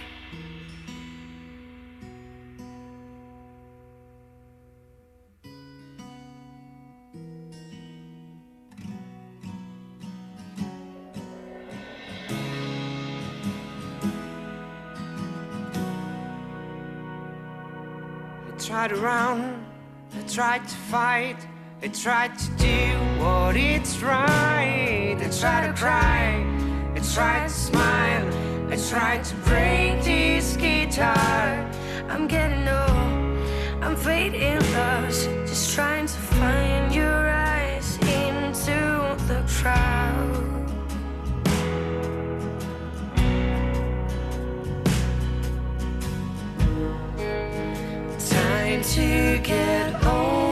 Tried 18.71 18.87
to 18.87 18.95
run, 18.95 19.65
I 20.17 20.21
tried 20.29 20.65
to 20.65 20.75
fight, 20.75 21.35
I 21.83 21.89
tried 21.89 22.39
to 22.39 22.49
do 22.51 22.97
what 23.21 23.57
it's 23.57 24.01
right. 24.01 25.17
I 25.19 25.29
tried 25.41 25.67
to 25.67 25.73
cry, 25.73 26.41
I 26.95 26.99
tried 27.13 27.49
to 27.49 27.53
smile, 27.53 28.27
I 28.71 28.77
tried 28.77 29.25
to 29.25 29.35
break 29.47 30.05
this 30.05 30.55
guitar. 30.55 31.69
I'm 32.07 32.27
getting 32.29 32.65
old, 32.65 33.83
I'm 33.83 33.97
fading 33.97 34.61
lost, 34.73 35.25
just 35.49 35.75
trying 35.75 36.05
to 36.05 36.19
find 36.39 36.95
your 36.95 37.29
eyes 37.29 37.97
into 37.97 39.17
the 39.27 39.43
crowd. 39.49 40.50
To 48.83 49.37
get 49.43 49.93
older. 50.05 50.50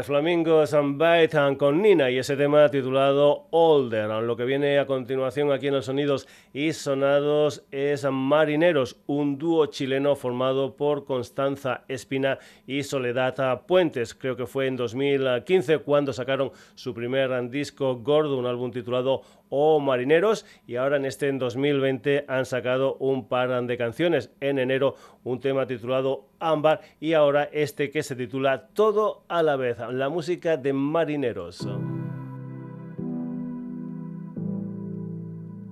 De 0.00 0.04
Flamingos 0.04 0.72
and 0.72 1.58
con 1.58 1.82
Nina 1.82 2.10
y 2.10 2.16
ese 2.16 2.34
tema 2.34 2.70
titulado 2.70 3.48
Older. 3.50 4.08
Lo 4.22 4.34
que 4.34 4.46
viene 4.46 4.78
a 4.78 4.86
continuación 4.86 5.52
aquí 5.52 5.66
en 5.66 5.74
los 5.74 5.84
sonidos 5.84 6.26
y 6.54 6.72
sonados 6.72 7.64
es 7.70 8.06
Marineros, 8.10 8.96
un 9.06 9.36
dúo 9.36 9.66
chileno 9.66 10.16
formado 10.16 10.74
por 10.74 11.04
Constanza 11.04 11.84
Espina 11.88 12.38
y 12.66 12.82
Soledad 12.82 13.66
Puentes. 13.66 14.14
Creo 14.14 14.36
que 14.36 14.46
fue 14.46 14.68
en 14.68 14.76
2015 14.76 15.78
cuando 15.78 16.14
sacaron 16.14 16.50
su 16.74 16.94
primer 16.94 17.50
disco 17.50 17.96
gordo, 17.96 18.38
un 18.38 18.46
álbum 18.46 18.70
titulado 18.70 19.20
o 19.50 19.80
Marineros 19.80 20.46
y 20.66 20.76
ahora 20.76 20.96
en 20.96 21.04
este 21.04 21.28
en 21.28 21.38
2020 21.38 22.24
han 22.28 22.46
sacado 22.46 22.94
un 22.94 23.28
par 23.28 23.50
de 23.50 23.76
canciones. 23.76 24.30
En 24.40 24.58
enero 24.58 24.94
un 25.24 25.40
tema 25.40 25.66
titulado 25.66 26.28
Ámbar 26.38 26.80
y 27.00 27.12
ahora 27.12 27.48
este 27.52 27.90
que 27.90 28.02
se 28.02 28.16
titula 28.16 28.68
Todo 28.68 29.24
a 29.28 29.42
la 29.42 29.56
vez, 29.56 29.78
la 29.90 30.08
música 30.08 30.56
de 30.56 30.72
Marineros. 30.72 31.58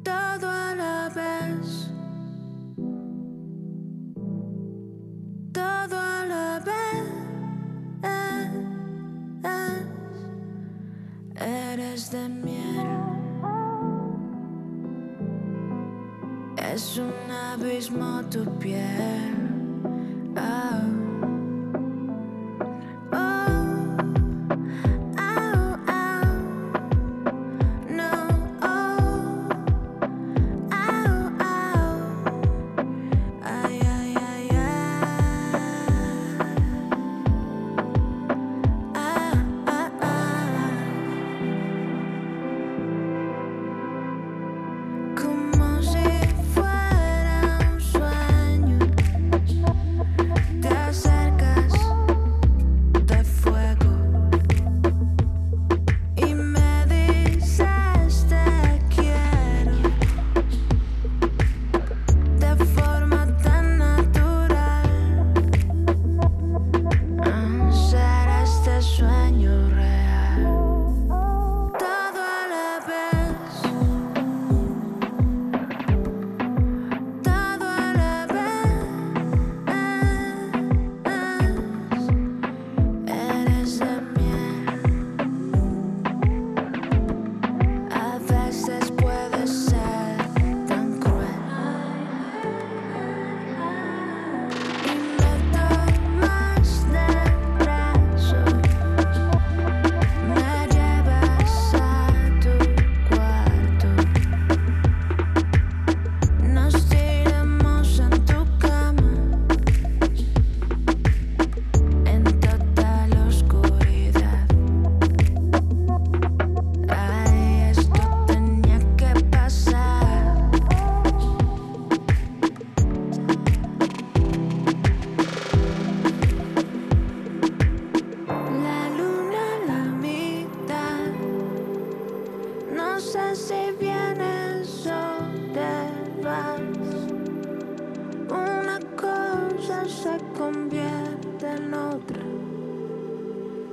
Todo 0.03 0.49
a 0.49 0.75
la 0.75 1.09
vez. 1.15 1.91
Todo 5.53 5.97
a 5.97 6.25
la 6.27 6.61
vez. 6.65 6.99
Eres 11.41 12.11
de 12.11 12.29
miel. 12.29 13.18
Es 16.79 16.97
un 16.97 17.29
abismo 17.29 18.23
tu 18.31 18.45
piel. 18.61 19.58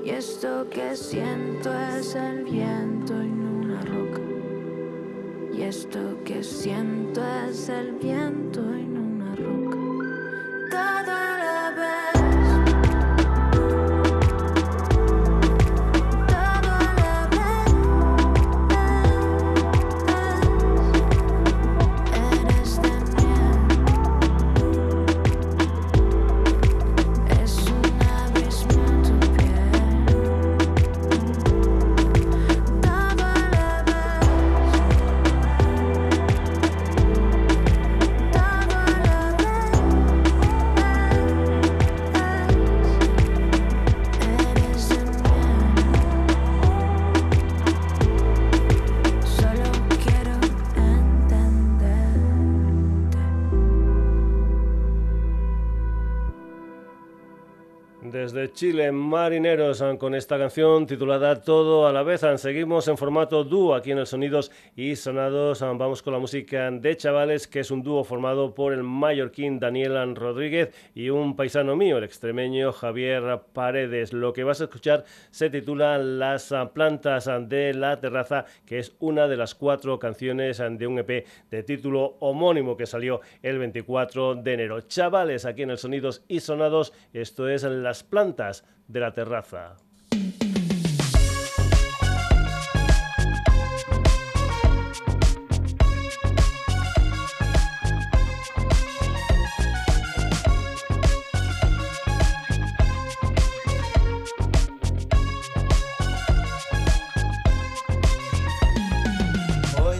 Y 0.05 0.11
esto 0.11 0.69
que 0.69 0.95
siento 0.95 1.73
es 1.73 2.13
el 2.13 2.43
viento 2.43 3.19
en 3.19 3.41
una 3.41 3.81
roca. 3.81 4.21
Y 5.51 5.63
esto 5.63 6.23
que 6.23 6.43
siento 6.43 7.23
es 7.49 7.69
el 7.69 7.93
viento 7.93 8.59
en 8.75 8.94
Chile, 58.55 58.89
Marineros, 58.93 59.83
con 59.99 60.15
esta 60.15 60.37
canción 60.37 60.87
titulada 60.87 61.41
Todo 61.41 61.87
a 61.87 61.91
la 61.91 62.03
vez. 62.03 62.21
Seguimos 62.37 62.87
en 62.87 62.97
formato 62.97 63.43
dúo 63.43 63.75
aquí 63.75 63.91
en 63.91 63.97
el 63.97 64.07
Sonidos 64.07 64.49
y 64.77 64.95
Sonados. 64.95 65.59
Vamos 65.59 66.01
con 66.01 66.13
la 66.13 66.19
música 66.19 66.71
de 66.71 66.95
Chavales, 66.95 67.47
que 67.49 67.59
es 67.59 67.69
un 67.69 67.83
dúo 67.83 68.05
formado 68.05 68.55
por 68.55 68.71
el 68.71 68.81
mallorquín 68.81 69.59
Daniel 69.59 70.15
Rodríguez 70.15 70.73
y 70.95 71.09
un 71.09 71.35
paisano 71.35 71.75
mío, 71.75 71.97
el 71.97 72.05
extremeño 72.05 72.71
Javier 72.71 73.41
Paredes. 73.51 74.13
Lo 74.13 74.31
que 74.31 74.45
vas 74.45 74.61
a 74.61 74.65
escuchar 74.65 75.03
se 75.31 75.49
titula 75.49 75.97
Las 75.97 76.53
plantas 76.73 77.29
de 77.49 77.73
la 77.73 77.99
terraza, 77.99 78.45
que 78.65 78.79
es 78.79 78.95
una 78.99 79.27
de 79.27 79.35
las 79.35 79.53
cuatro 79.53 79.99
canciones 79.99 80.59
de 80.59 80.87
un 80.87 80.99
EP 80.99 81.27
de 81.51 81.63
título 81.63 82.15
homónimo 82.21 82.77
que 82.77 82.85
salió 82.85 83.19
el 83.43 83.59
24 83.59 84.35
de 84.35 84.53
enero. 84.53 84.79
Chavales, 84.79 85.43
aquí 85.43 85.63
en 85.63 85.71
el 85.71 85.77
Sonidos 85.77 86.23
y 86.29 86.39
Sonados, 86.39 86.93
esto 87.11 87.49
es 87.49 87.63
Las 87.63 88.03
plantas 88.03 88.44
de 88.87 88.99
la 88.99 89.13
terraza. 89.13 89.75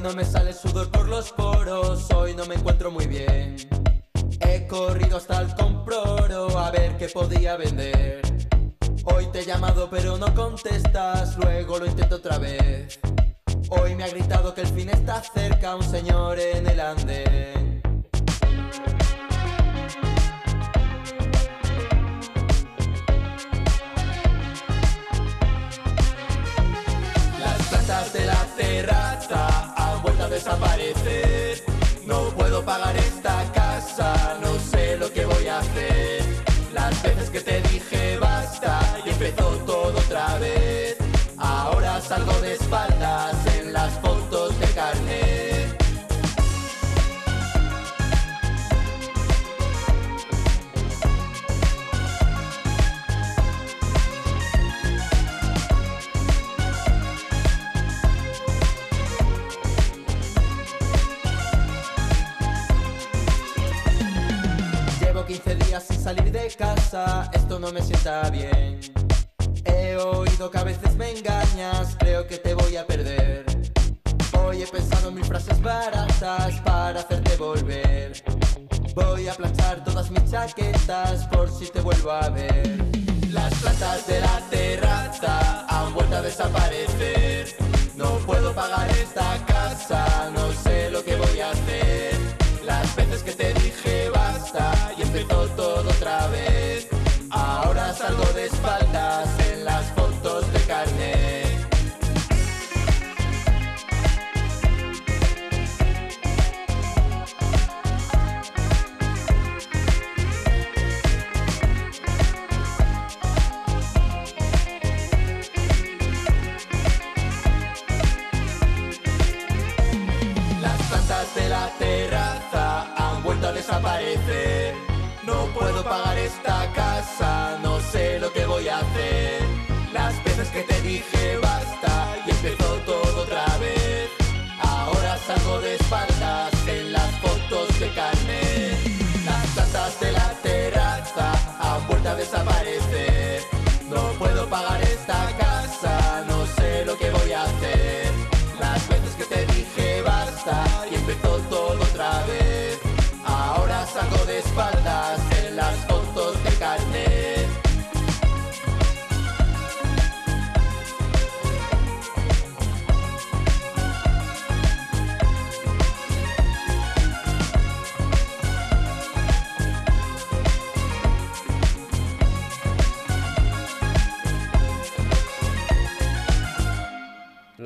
No 0.06 0.14
me 0.14 0.24
sale 0.24 0.54
sudor 0.54 0.92
por 0.92 1.10
los 1.10 1.32
poros, 1.32 2.12
hoy 2.14 2.36
no 2.36 2.46
me 2.46 2.54
encuentro 2.54 2.92
muy 2.92 3.08
bien. 3.08 3.56
He 4.40 4.68
corrido 4.68 5.18
hasta 5.18 5.42
el 5.42 5.56
comproro 5.56 6.60
a 6.60 6.70
ver 6.70 6.96
qué 6.98 7.08
podía 7.08 7.58
vender. 7.58 8.25
Hoy 9.06 9.28
te 9.28 9.42
he 9.42 9.46
llamado 9.46 9.88
pero 9.90 10.18
no 10.18 10.34
contestas, 10.34 11.38
luego 11.38 11.78
lo 11.78 11.86
intento 11.86 12.16
otra 12.16 12.40
vez. 12.40 13.00
Hoy 13.70 13.96
me 13.96 14.04
ha 14.04 14.08
gritado 14.08 14.54
que 14.54 14.62
el 14.62 14.68
fin 14.68 14.90
está 14.90 15.22
cerca 15.22 15.76
un 15.76 15.84
señor 15.84 16.40
en 16.40 16.68
el 16.68 16.80
andén. 16.80 17.75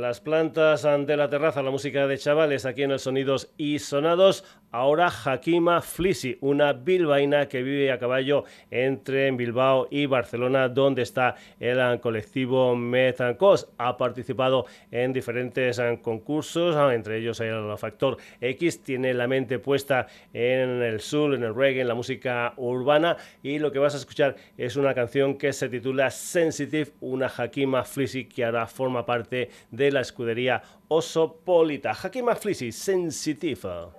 las 0.10 0.22
plantas 0.22 0.88
de 1.06 1.18
la 1.18 1.30
terraza, 1.30 1.62
la 1.62 1.70
música 1.70 2.08
de 2.08 2.18
chavales 2.18 2.66
aquí 2.66 2.82
en 2.82 2.90
el 2.90 2.98
Sonidos 2.98 3.54
y 3.58 3.78
Sonados. 3.78 4.44
Ahora 4.72 5.08
Hakima 5.08 5.82
Flisi, 5.82 6.38
una 6.42 6.74
bilbaína 6.74 7.48
que 7.48 7.64
vive 7.64 7.92
a 7.92 7.98
caballo 7.98 8.44
entre 8.70 9.32
Bilbao 9.32 9.88
y 9.90 10.06
Barcelona, 10.06 10.70
donde 10.70 11.02
está 11.02 11.36
el 11.60 12.00
colectivo 12.00 12.76
Metancos. 12.76 13.68
Ha 13.80 13.98
participado 13.98 14.68
en 14.92 15.12
diferentes 15.12 15.82
concursos, 16.04 16.76
entre 16.94 17.18
ellos 17.18 17.40
el 17.40 17.76
Factor 17.80 18.18
X. 18.40 18.84
Tiene 18.84 19.16
la 19.16 19.28
mente 19.28 19.58
puesta 19.58 20.06
en 20.34 20.84
el 20.84 21.00
sur, 21.00 21.34
en 21.34 21.44
el 21.44 21.56
reggae, 21.56 21.82
en 21.82 21.88
la 21.88 21.96
música 21.96 22.54
urbana. 22.58 23.18
Y 23.42 23.58
lo 23.58 23.72
que 23.72 23.80
vas 23.80 23.96
a 23.96 23.98
escuchar 23.98 24.36
es 24.56 24.76
una 24.76 24.94
canción 24.94 25.36
que 25.36 25.52
se 25.52 25.68
titula 25.68 26.12
Sensitive, 26.12 26.92
una 27.02 27.26
Hakima 27.26 27.84
Flisi 27.86 28.26
que 28.26 28.46
ahora 28.46 28.68
forma 28.68 29.04
parte 29.04 29.50
de 29.72 29.92
la 29.92 29.99
la 30.00 30.04
escudería 30.04 30.64
Oso 30.88 31.42
Polita. 31.44 31.94
Hakim 31.94 32.30
Afflisi, 32.30 32.72
Sensitive. 32.72 33.99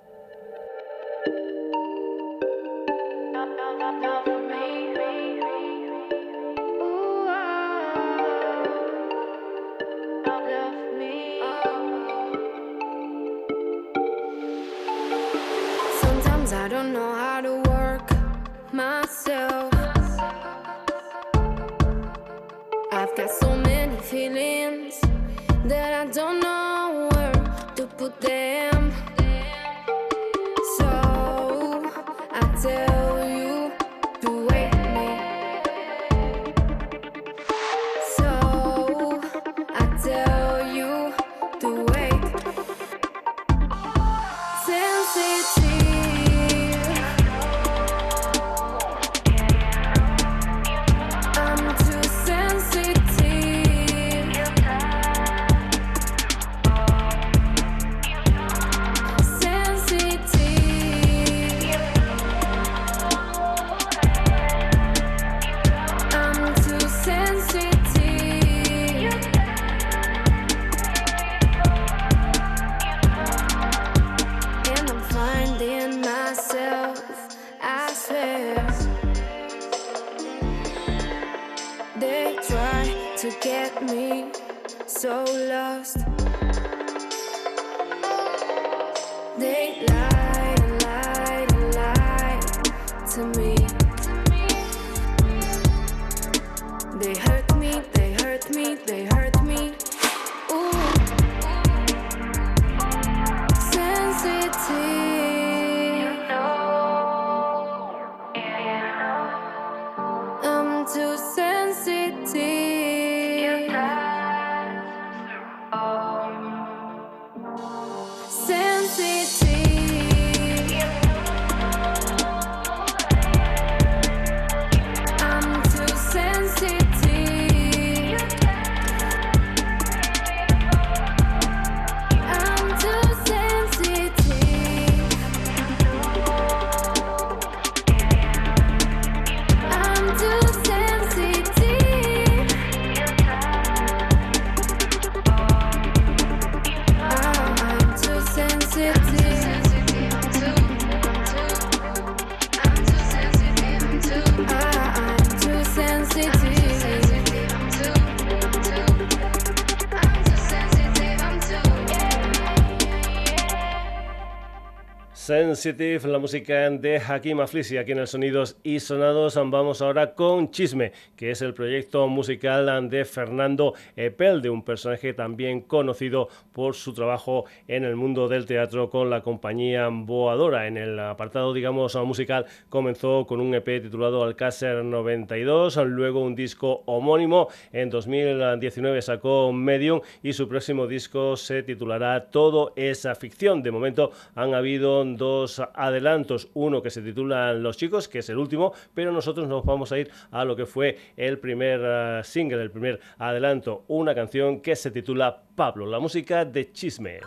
Sensitive, 165.61 166.09
la 166.11 166.19
música 166.19 166.71
de 166.71 166.99
Hakim 166.99 167.41
Aflisi 167.41 167.77
aquí 167.77 167.93
en 167.93 167.99
el 167.99 168.07
Sonidos 168.07 168.57
y 168.63 168.81
Sonados. 168.81 169.35
Vamos 169.35 169.83
ahora 169.83 170.15
con 170.15 170.51
Chisme, 170.51 170.93
que 171.17 171.33
es 171.33 171.43
el 171.43 171.53
proyecto 171.53 172.09
musical 172.09 172.89
de 172.89 173.05
Fernando 173.05 173.75
Epel, 173.95 174.41
de 174.41 174.49
un 174.49 174.65
personaje 174.65 175.13
también 175.13 175.61
conocido 175.61 176.31
por 176.55 176.75
su 176.75 176.95
trabajo 176.95 177.45
en 177.69 177.85
el 177.85 177.95
mundo 177.95 178.27
del 178.27 178.47
teatro 178.47 178.89
con 178.89 179.11
la 179.11 179.21
compañía 179.21 179.89
Boadora. 179.91 180.67
En 180.67 180.79
el 180.79 180.99
apartado, 180.99 181.53
digamos, 181.53 181.95
musical 182.07 182.47
comenzó 182.71 183.27
con 183.27 183.39
un 183.39 183.55
EP 183.55 183.83
titulado 183.83 184.25
Alcácer 184.25 184.83
92, 184.83 185.77
luego 185.77 186.21
un 186.21 186.35
disco 186.35 186.85
homónimo. 186.87 187.49
En 187.71 187.91
2019 187.91 189.03
sacó 189.03 189.53
Medium 189.53 190.01
y 190.23 190.33
su 190.33 190.49
próximo 190.49 190.87
disco 190.87 191.37
se 191.37 191.63
titulará 191.63 192.31
Todo 192.31 192.73
esa 192.77 193.15
ficción. 193.15 193.63
De 193.63 193.71
momento 193.71 194.13
han 194.35 194.55
habido 194.55 195.05
dos 195.05 195.50
adelantos, 195.59 196.49
uno 196.55 196.83
que 196.83 196.91
se 196.91 197.03
titula 197.03 197.53
Los 197.55 197.77
chicos, 197.77 198.09
que 198.09 198.21
es 198.21 198.29
el 198.29 198.39
último, 198.39 198.73
pero 198.95 199.13
nosotros 199.13 199.49
nos 199.49 199.65
vamos 199.65 199.93
a 199.93 199.99
ir 199.99 200.11
a 200.31 200.45
lo 200.45 200.55
que 200.55 200.67
fue 200.67 200.97
el 201.17 201.39
primer 201.39 201.81
uh, 201.81 202.25
single, 202.25 202.63
el 202.63 202.71
primer 202.71 203.01
adelanto, 203.19 203.85
una 203.89 204.15
canción 204.15 204.61
que 204.61 204.77
se 204.77 204.91
titula 204.91 205.43
Pablo, 205.57 205.87
la 205.87 205.99
música 205.99 206.45
de 206.45 206.73
Chisme. 206.73 207.21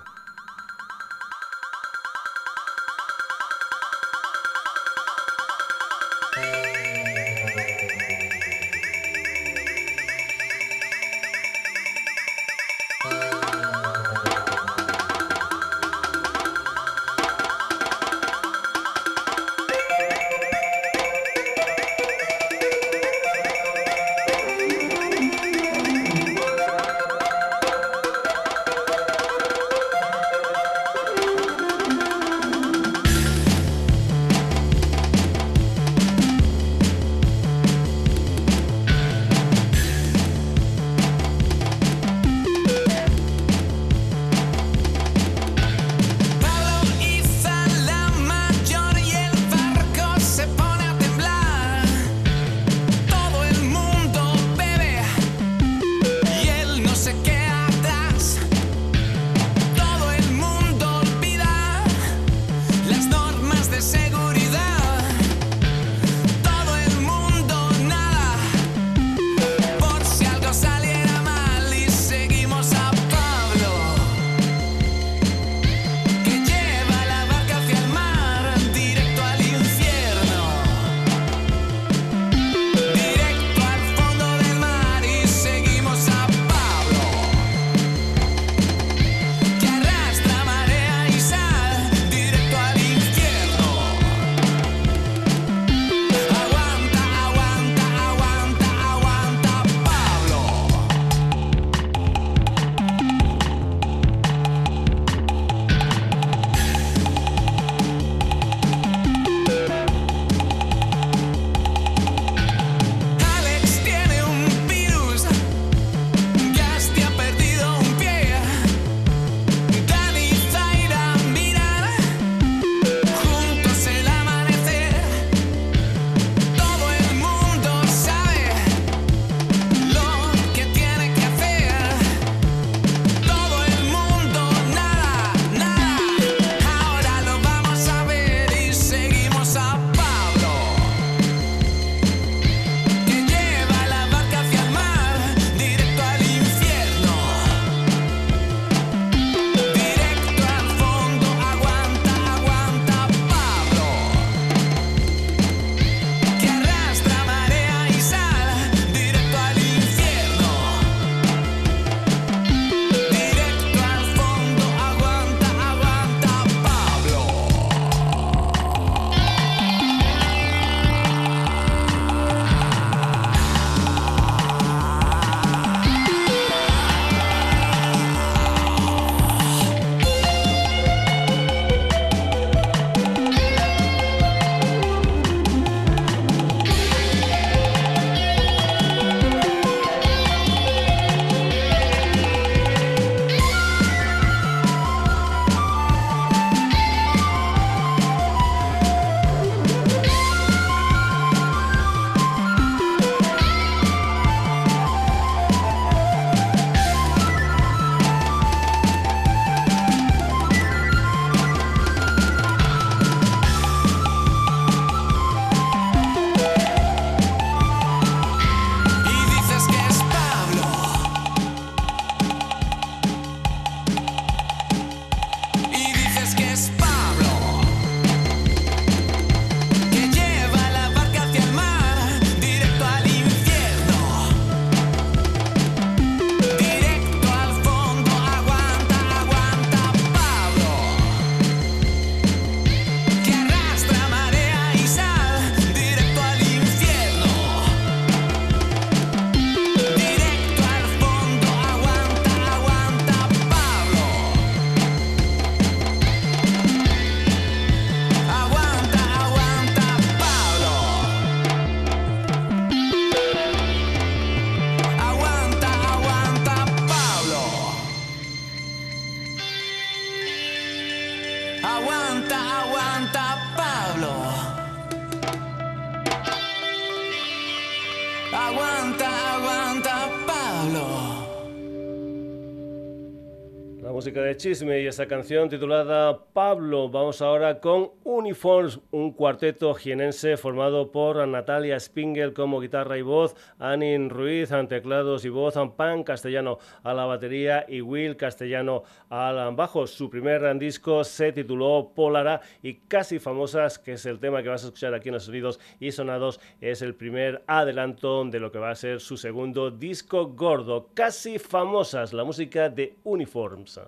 Chisme 284.43 284.81
y 284.81 284.87
esa 284.87 285.05
canción 285.05 285.47
titulada 285.47 286.25
Pablo. 286.33 286.89
Vamos 286.89 287.21
ahora 287.21 287.61
con 287.61 287.91
Uniforms, 288.03 288.81
un 288.91 289.13
cuarteto 289.13 289.73
jienense 289.73 290.35
formado 290.35 290.91
por 290.91 291.25
Natalia 291.25 291.79
Spingel 291.79 292.33
como 292.33 292.59
guitarra 292.59 292.97
y 292.97 293.03
voz, 293.03 293.37
Anin 293.57 294.09
Ruiz 294.09 294.51
en 294.51 294.67
teclados 294.67 295.23
y 295.23 295.29
voz, 295.29 295.53
Pan 295.77 296.03
Castellano 296.03 296.57
a 296.83 296.93
la 296.93 297.05
batería 297.05 297.65
y 297.69 297.79
Will 297.79 298.17
Castellano 298.17 298.83
al 299.07 299.55
bajo. 299.55 299.87
Su 299.87 300.09
primer 300.09 300.59
disco 300.59 301.05
se 301.05 301.31
tituló 301.31 301.93
Polara 301.95 302.41
y 302.61 302.79
Casi 302.89 303.19
Famosas, 303.19 303.79
que 303.79 303.93
es 303.93 304.05
el 304.05 304.19
tema 304.19 304.43
que 304.43 304.49
vas 304.49 304.65
a 304.65 304.67
escuchar 304.67 304.93
aquí 304.93 305.07
en 305.07 305.13
los 305.13 305.23
sonidos 305.23 305.57
y 305.79 305.93
sonados, 305.93 306.41
es 306.59 306.81
el 306.81 306.95
primer 306.95 307.45
adelanto 307.47 308.25
de 308.25 308.41
lo 308.41 308.51
que 308.51 308.59
va 308.59 308.71
a 308.71 308.75
ser 308.75 308.99
su 308.99 309.15
segundo 309.15 309.71
disco 309.71 310.27
gordo. 310.35 310.89
Casi 310.93 311.39
Famosas, 311.39 312.11
la 312.11 312.25
música 312.25 312.67
de 312.67 312.97
Uniforms. 313.05 313.79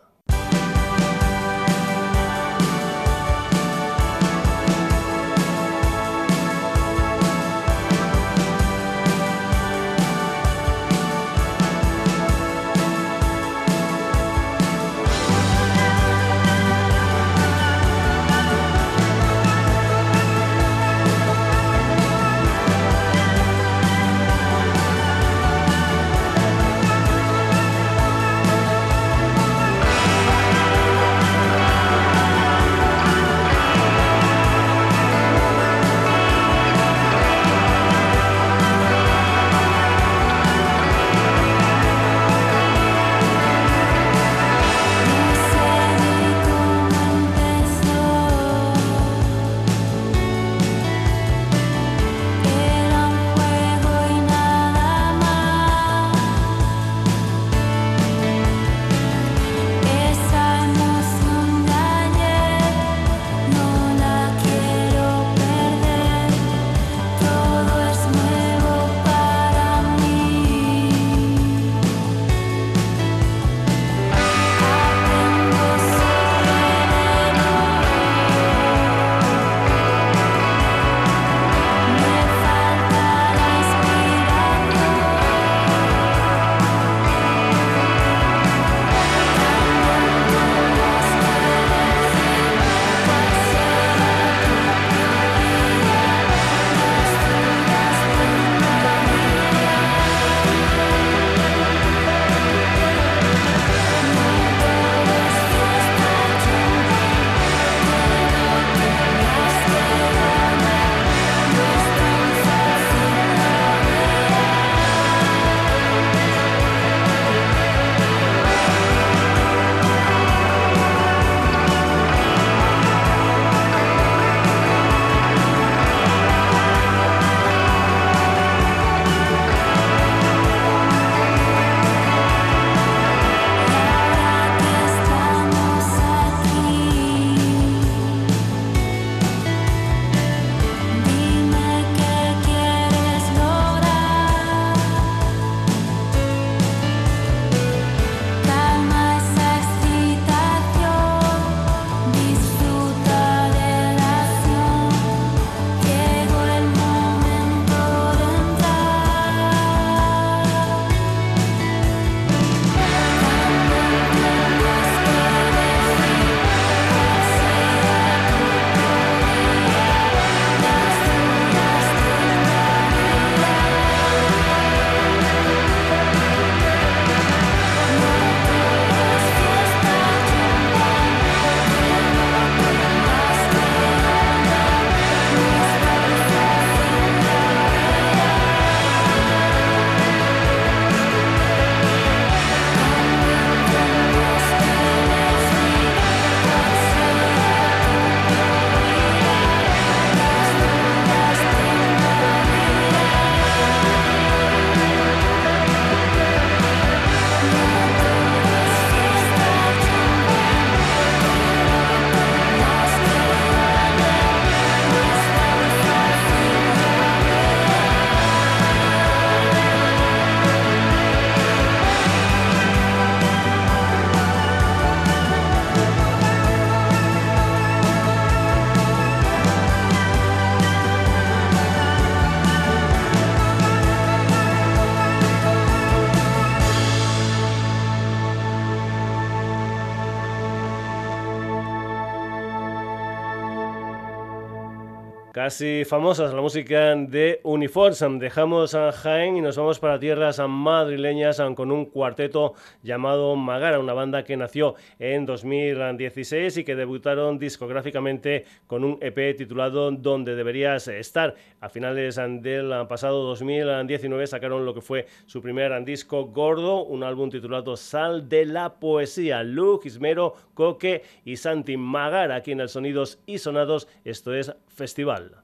Casi 245.46 245.86
famosas, 245.86 246.34
la 246.34 246.42
música 246.42 246.96
de 246.96 247.40
Uniform. 247.44 248.18
Dejamos 248.18 248.74
a 248.74 248.92
Jaén 248.92 249.38
y 249.38 249.42
nos 249.42 249.56
vamos 249.56 249.78
para 249.78 250.00
tierras 250.00 250.40
madrileñas 250.40 251.40
con 251.56 251.72
un 251.72 251.86
cuarteto 251.86 252.56
llamado 252.82 253.36
Magara, 253.36 253.78
una 253.78 253.94
banda 253.94 254.24
que 254.24 254.38
nació 254.38 254.74
en 254.98 255.28
2016 255.28 256.58
y 256.58 256.64
que 256.64 256.76
debutaron 256.76 257.38
discográficamente 257.38 258.46
con 258.66 258.84
un 258.84 258.98
EP 259.02 259.38
titulado 259.38 259.92
Donde 259.92 260.34
deberías 260.34 260.88
estar. 260.88 261.36
A 261.62 261.70
finales 261.70 262.16
del 262.16 262.88
pasado 262.88 263.22
2019 263.26 264.26
sacaron 264.26 264.66
lo 264.66 264.74
que 264.74 264.82
fue 264.82 265.06
su 265.28 265.44
primer 265.44 265.86
disco 265.86 266.26
gordo, 266.26 266.86
un 266.86 267.04
álbum 267.04 267.30
titulado 267.30 267.78
Sal 267.78 268.28
de 268.28 268.48
la 268.48 268.80
Poesía. 268.80 269.44
Luke, 269.44 269.88
Ismero, 269.88 270.34
Coque 270.56 271.04
y 271.24 271.38
Santi 271.38 271.78
Magara 271.78 272.34
aquí 272.34 272.52
en 272.54 272.62
el 272.62 272.70
Sonidos 272.70 273.20
y 273.28 273.38
Sonados. 273.38 273.88
Esto 274.04 274.34
es 274.34 274.52
Festival. 274.68 275.35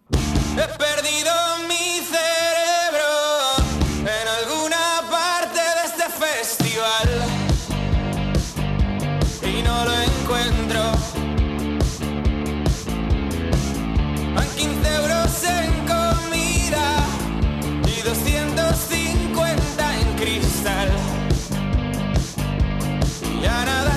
He 0.57 0.67
perdido 0.77 1.33
mi 1.67 2.01
cerebro 2.13 3.11
en 3.99 4.27
alguna 4.39 5.01
parte 5.09 5.59
de 5.59 5.83
este 5.85 6.05
festival 6.25 7.09
y 9.43 9.63
no 9.63 9.85
lo 9.85 9.93
encuentro. 9.93 10.81
Hay 14.37 14.47
15 14.57 14.95
euros 14.95 15.43
en 15.43 15.71
comida 15.87 16.85
y 17.87 18.01
250 18.01 19.99
en 19.99 20.15
cristal. 20.17 20.89
Ya 23.41 23.65
nada 23.65 23.90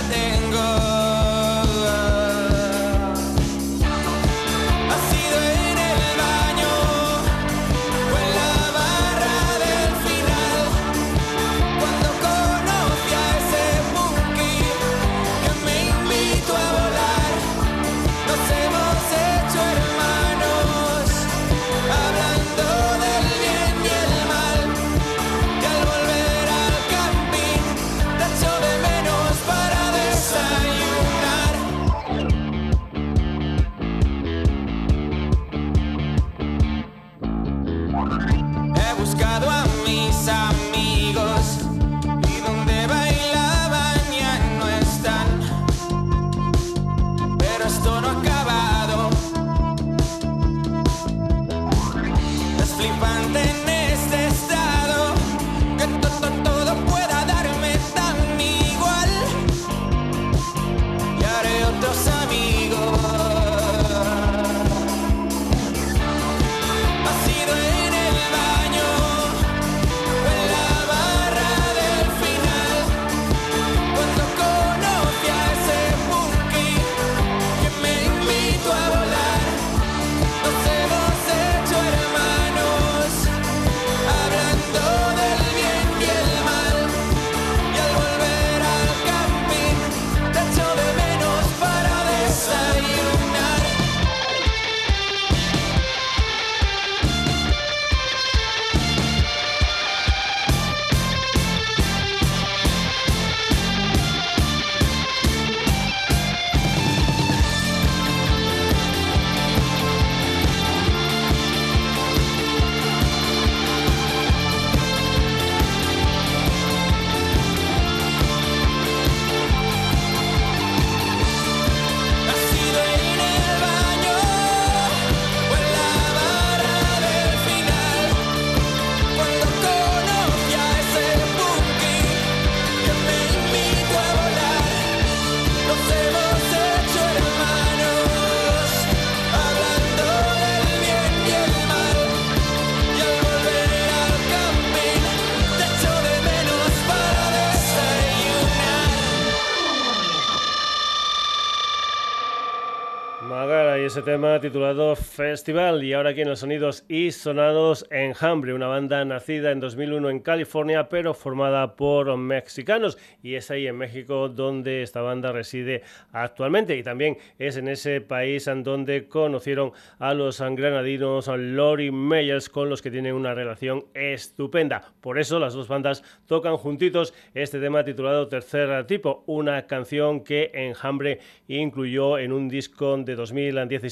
tema 154.05 154.39
titulado 154.39 154.95
Festival 154.97 155.83
y 155.83 155.95
ahora 155.95 156.11
aquí 156.11 156.21
en 156.21 156.29
los 156.29 156.41
sonidos 156.41 156.85
y 156.89 157.11
sonados 157.11 157.87
Enjambre, 157.91 158.53
una 158.53 158.67
banda 158.67 159.03
nacida 159.05 159.51
en 159.51 159.61
2001 159.61 160.11
en 160.11 160.21
California 160.21 160.91
pero 160.91 161.15
formada 161.15 161.75
por 161.75 162.15
mexicanos 162.19 162.99
y 163.23 163.37
es 163.37 163.51
ahí 163.51 163.67
en 163.67 163.79
México 163.79 164.29
donde 164.29 164.83
esta 164.83 165.01
banda 165.01 165.33
reside 165.33 165.83
actualmente 166.13 166.77
y 166.77 166.83
también 166.83 167.17
es 167.39 167.57
en 167.57 167.67
ese 167.67 168.03
país 168.03 168.47
en 168.47 168.63
donde 168.63 169.09
conocieron 169.09 169.73
a 169.99 170.13
los 170.13 170.39
granadinos 170.41 171.29
Lori 171.29 171.91
Meyers 171.91 172.51
con 172.51 172.69
los 172.69 172.83
que 172.83 172.91
tienen 172.91 173.15
una 173.15 173.33
relación 173.33 173.87
estupenda. 173.95 174.93
Por 175.01 175.19
eso 175.19 175.39
las 175.39 175.55
dos 175.55 175.69
bandas 175.69 176.03
tocan 176.27 176.59
juntitos 176.59 177.15
este 177.33 177.59
tema 177.59 177.85
titulado 177.85 178.29
Tercer 178.29 178.87
Tipo, 178.87 179.25
una 179.27 179.67
canción 179.67 180.23
que 180.25 180.51
Enjambre 180.53 181.21
incluyó 181.49 182.19
en 182.19 182.33
un 182.33 182.49
disco 182.49 182.99
de 182.99 183.17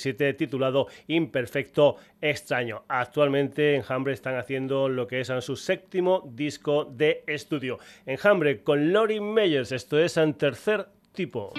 2010 0.03 0.37
titulado 0.37 0.87
Imperfecto 1.07 1.97
Extraño. 2.21 2.85
Actualmente 2.89 3.75
Enjambre 3.77 4.13
están 4.13 4.37
haciendo 4.37 4.89
lo 4.89 5.07
que 5.07 5.21
es 5.21 5.33
su 5.41 5.57
séptimo 5.57 6.23
disco 6.27 6.85
de 6.85 7.25
estudio. 7.27 7.79
Enjambre 8.07 8.63
con 8.63 8.93
Lori 8.93 9.21
Meyers, 9.21 9.73
esto 9.73 9.99
es 9.99 10.17
en 10.17 10.35
tercer 10.35 10.87
tipo. 11.13 11.53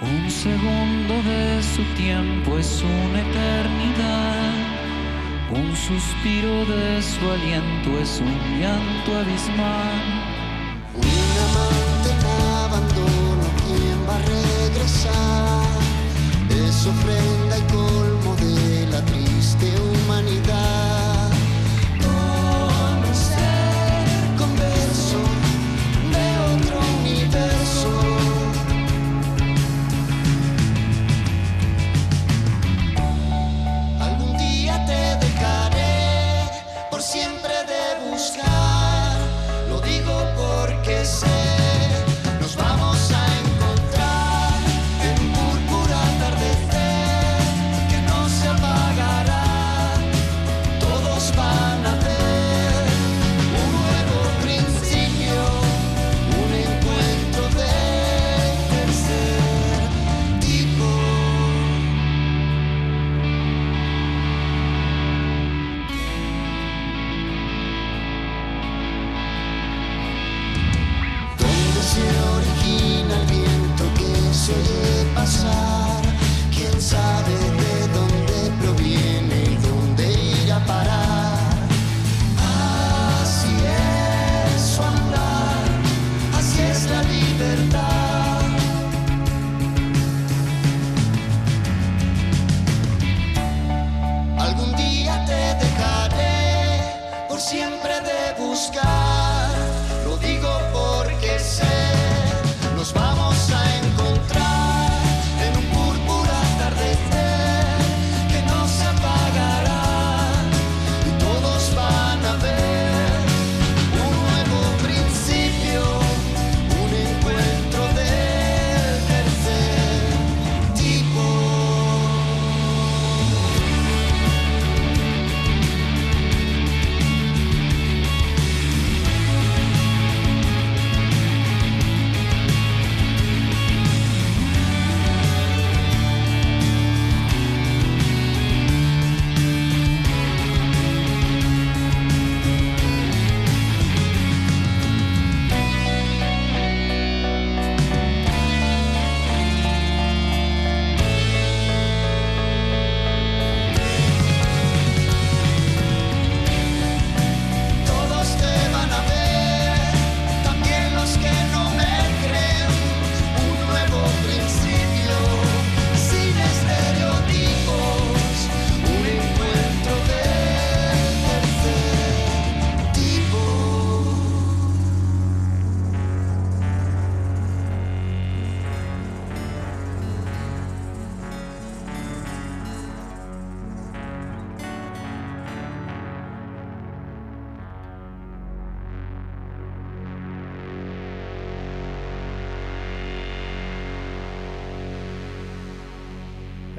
Un 0.00 0.30
segundo 0.30 1.14
de 1.22 1.62
su 1.62 1.82
tiempo 1.96 2.56
es 2.58 2.82
una 2.82 3.20
eternidad. 3.20 4.47
Un 5.50 5.74
suspiro 5.74 6.66
de 6.66 7.00
su 7.00 7.30
aliento 7.30 7.98
es 7.98 8.20
un 8.20 8.60
llanto 8.60 9.16
abismal. 9.16 10.02
Un 10.94 11.02
amante 11.48 12.10
en 12.10 12.22
abandono, 12.66 13.46
¿quién 13.64 13.98
va 14.06 14.16
a 14.16 14.18
regresar? 14.18 15.64
Es 16.50 16.86
ofrenda 16.86 17.56
y 17.56 17.62
colmo 17.72 18.36
de 18.36 18.88
la 18.90 19.02
triste 19.06 19.72
humanidad. 19.80 20.47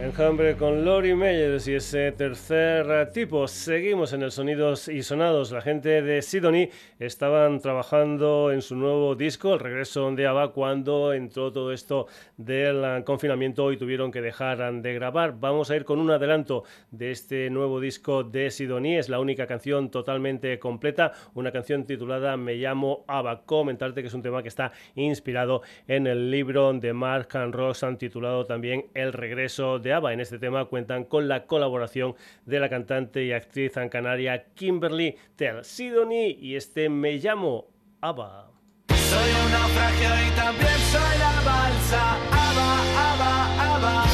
Enjambre 0.10 0.58
con 0.58 0.84
Lori 0.86 1.14
Meyers 1.14 1.68
y 1.68 1.76
ese 1.76 2.12
tercer 2.12 3.12
tipo. 3.12 3.48
Seguimos 3.48 4.12
en 4.12 4.24
el 4.24 4.32
Sonidos 4.32 4.88
y 4.88 5.04
Sonados. 5.04 5.52
La 5.52 5.62
gente 5.62 6.02
de 6.02 6.24
Sidonie 6.24 6.72
estaban 6.98 7.60
trabajando 7.60 8.52
en 8.52 8.64
su 8.64 8.76
nuevo 8.76 9.14
disco, 9.14 9.54
el 9.54 9.60
regreso 9.60 10.10
de 10.12 10.26
ABBA, 10.26 10.52
cuando 10.52 11.14
entró 11.14 11.54
todo 11.54 11.72
esto 11.72 12.08
del 12.38 13.04
confinamiento 13.04 13.72
y 13.72 13.78
tuvieron 13.78 14.12
que 14.12 14.22
dejar 14.22 14.82
de 14.82 14.94
grabar. 14.96 15.40
Vamos 15.40 15.70
a 15.70 15.76
ir 15.76 15.86
con 15.86 16.00
un 16.00 16.10
adelanto 16.10 16.64
de 16.90 17.12
este 17.12 17.52
nuevo 17.52 17.80
disco 17.80 18.24
de 18.24 18.50
Sidonie. 18.50 18.98
Es 18.98 19.10
la 19.10 19.20
única 19.20 19.46
canción 19.46 19.92
totalmente 19.92 20.58
completa, 20.58 21.14
una 21.36 21.52
canción 21.52 21.86
titulada 21.86 22.36
Me 22.36 22.56
llamo 22.56 23.06
ABBA. 23.08 23.44
Comentarte 23.46 24.02
que 24.02 24.08
es 24.08 24.14
un 24.16 24.24
tema 24.24 24.42
que 24.42 24.50
está 24.50 24.72
inspirado 24.96 25.62
en 25.88 26.08
el 26.08 26.32
libro 26.32 26.74
de 26.74 26.94
Mark 26.94 27.30
and 27.38 27.54
Roxanne 27.54 27.98
titulado 27.98 28.44
también 28.46 28.88
El 28.96 29.14
regreso 29.14 29.78
de 29.78 29.99
en 30.08 30.22
este 30.22 30.40
tema 30.40 30.64
cuentan 30.66 31.04
con 31.04 31.28
la 31.28 31.46
colaboración 31.46 32.16
de 32.46 32.62
la 32.62 32.70
cantante 32.70 33.26
y 33.26 33.34
actriz 33.34 33.74
canaria 33.92 34.46
Kimberly 34.56 35.18
Tell 35.36 35.66
Sidoni 35.66 36.38
y 36.40 36.56
este 36.56 36.88
Me 36.90 37.18
llamo 37.18 37.68
Ava. 38.00 38.50
Soy 38.88 39.30
un 39.46 39.52
naufragio 39.52 40.10
y 40.26 40.32
también 40.38 40.80
soy 40.94 41.18
la 41.20 41.42
balsa 41.46 42.16
Ava, 42.32 42.80
Ava, 43.12 43.34
Ava. 43.76 44.06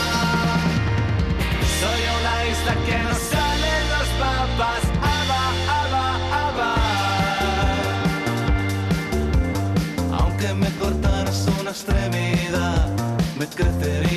Soy 1.80 2.02
una 2.18 2.36
isla 2.50 2.74
que 2.88 2.98
no 3.04 3.14
salen 3.14 3.84
los 3.94 4.10
papas 4.20 4.84
Ava, 5.20 5.44
Ava, 5.82 6.06
Ava. 6.48 6.74
Aunque 10.20 10.48
me 10.56 10.70
cortaras 10.80 11.48
una 11.62 11.70
extremidad, 11.70 12.90
me 13.38 13.46
crecería 13.46 14.15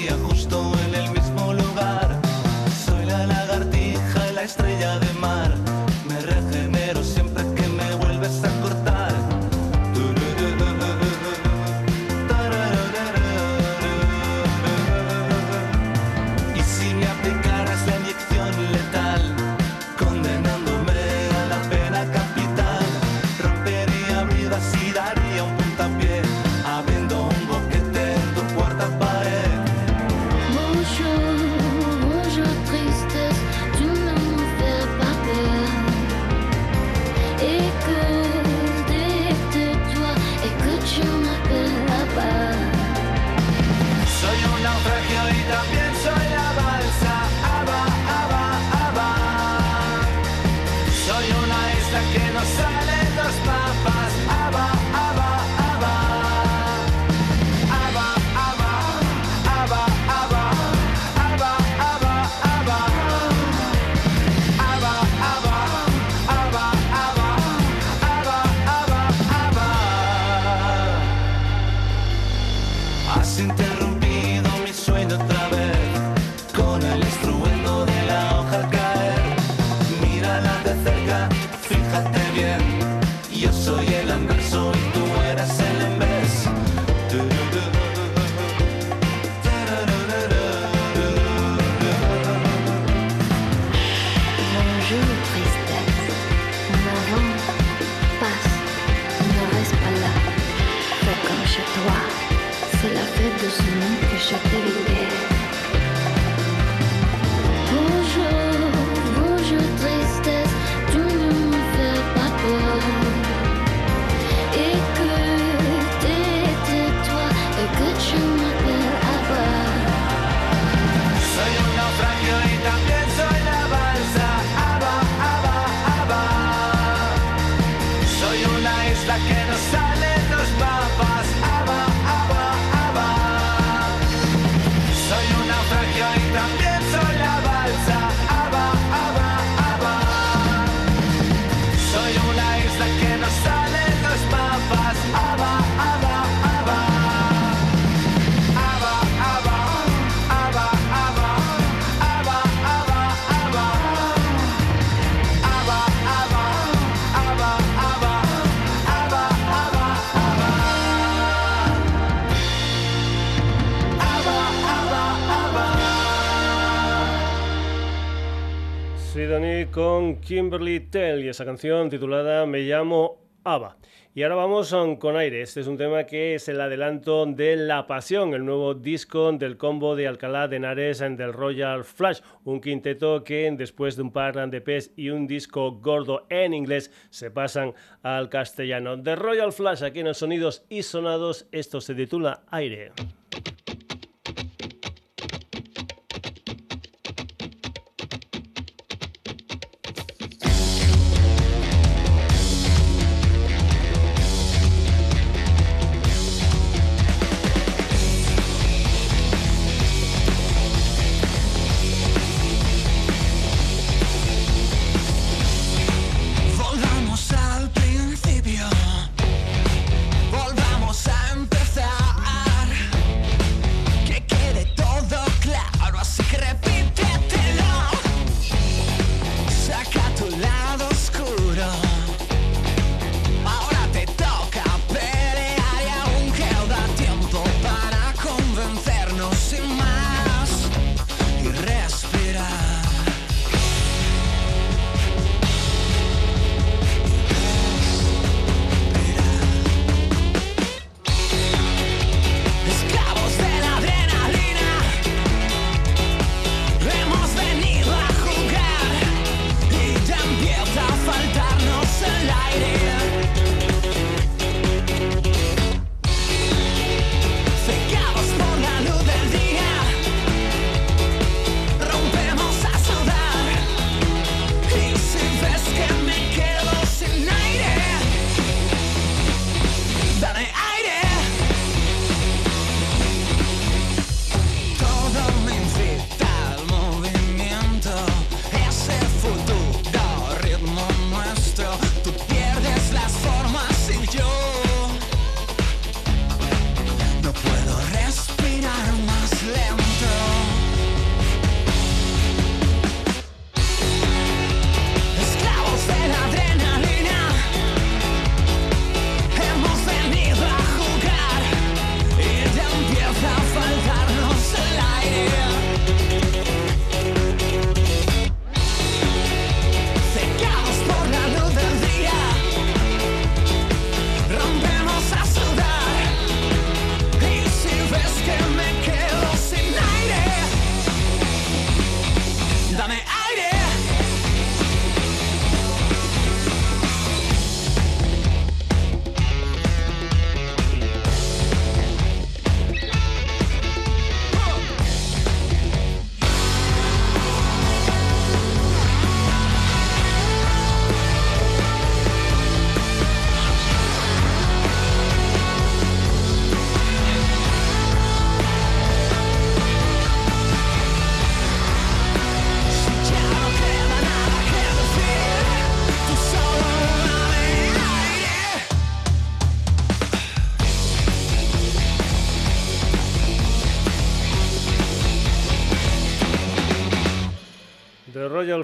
Kimberly 170.29 170.81
Tell 170.81 171.24
y 171.24 171.29
esa 171.31 171.47
canción 171.47 171.89
titulada 171.89 172.45
Me 172.45 172.61
llamo 172.61 173.16
Ava. 173.45 173.79
Y 174.14 174.22
ahora 174.22 174.35
vamos 174.35 174.76
con 174.99 175.16
aire. 175.16 175.41
Este 175.41 175.61
es 175.61 175.66
un 175.66 175.79
tema 175.79 176.05
que 176.05 176.35
es 176.35 176.51
el 176.51 176.61
adelanto 176.61 177.24
de 177.24 177.57
La 177.57 177.87
Pasión, 177.87 178.35
el 178.35 178.45
nuevo 178.45 178.74
disco 178.74 179.33
del 179.33 179.57
combo 179.57 179.97
de 179.97 180.07
Alcalá 180.07 180.47
de 180.47 180.57
Henares 180.57 181.01
and 181.01 181.16
del 181.16 181.33
Royal 181.33 181.83
Flash, 181.83 182.20
un 182.45 182.61
quinteto 182.61 183.24
que 183.24 183.51
después 183.57 183.97
de 183.97 184.03
un 184.03 184.12
par 184.12 184.51
de 184.51 184.61
pez 184.61 184.93
y 184.97 185.09
un 185.09 185.26
disco 185.26 185.72
gordo 185.81 186.26
en 186.29 186.53
inglés 186.53 186.93
se 187.09 187.31
pasan 187.31 187.72
al 188.03 188.29
castellano. 188.29 188.99
De 188.99 189.16
Royal 189.16 189.51
Flash 189.51 189.83
aquí 189.83 190.01
en 190.01 190.09
los 190.09 190.18
Sonidos 190.18 190.66
y 190.68 190.83
Sonados, 190.83 191.47
esto 191.53 191.81
se 191.81 191.95
titula 191.95 192.43
Aire. 192.51 192.93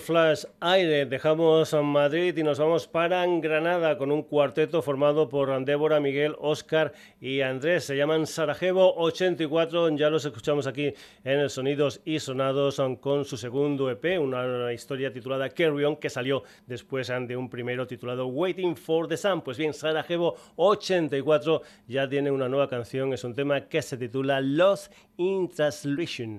Flash 0.05 0.45
Aire. 0.61 1.07
Dejamos 1.07 1.73
Madrid 1.83 2.37
y 2.37 2.43
nos 2.43 2.59
vamos 2.59 2.87
para 2.87 3.25
Granada 3.27 3.97
con 3.97 4.13
un 4.13 4.23
cuarteto 4.23 4.83
formado 4.83 5.31
por 5.31 5.65
Débora, 5.65 5.99
Miguel, 5.99 6.37
Oscar 6.39 6.93
y 7.23 7.41
Andrés. 7.41 7.85
Se 7.85 7.97
llaman 7.97 8.27
Sarajevo 8.27 8.95
84. 8.97 9.97
Ya 9.97 10.11
los 10.11 10.27
escuchamos 10.27 10.67
aquí 10.67 10.93
en 11.25 11.41
el 11.41 11.49
Sonidos 11.49 12.03
y 12.05 12.21
Sonados 12.21 12.83
con 13.01 13.25
su 13.25 13.39
segundo 13.39 13.91
EP, 13.91 14.21
una 14.21 14.73
historia 14.75 15.11
titulada 15.11 15.49
Carry 15.49 15.85
On 15.85 15.97
que 15.97 16.11
salió 16.11 16.43
después 16.67 17.09
de 17.09 17.37
un 17.37 17.49
primero 17.49 17.87
titulado 17.87 18.27
Waiting 18.27 18.77
for 18.77 19.09
the 19.09 19.17
Sun. 19.17 19.41
Pues 19.41 19.57
bien, 19.57 19.73
Sarajevo 19.73 20.37
84 20.57 21.63
ya 21.89 22.07
tiene 22.07 22.31
una 22.31 22.49
nueva 22.49 22.69
canción. 22.69 23.15
Es 23.15 23.25
un 23.25 23.35
tema 23.35 23.63
que 23.63 23.81
se 23.81 23.97
titula 23.97 24.43
Lost 24.43 24.93
in 25.17 25.49
Translation. 25.49 26.37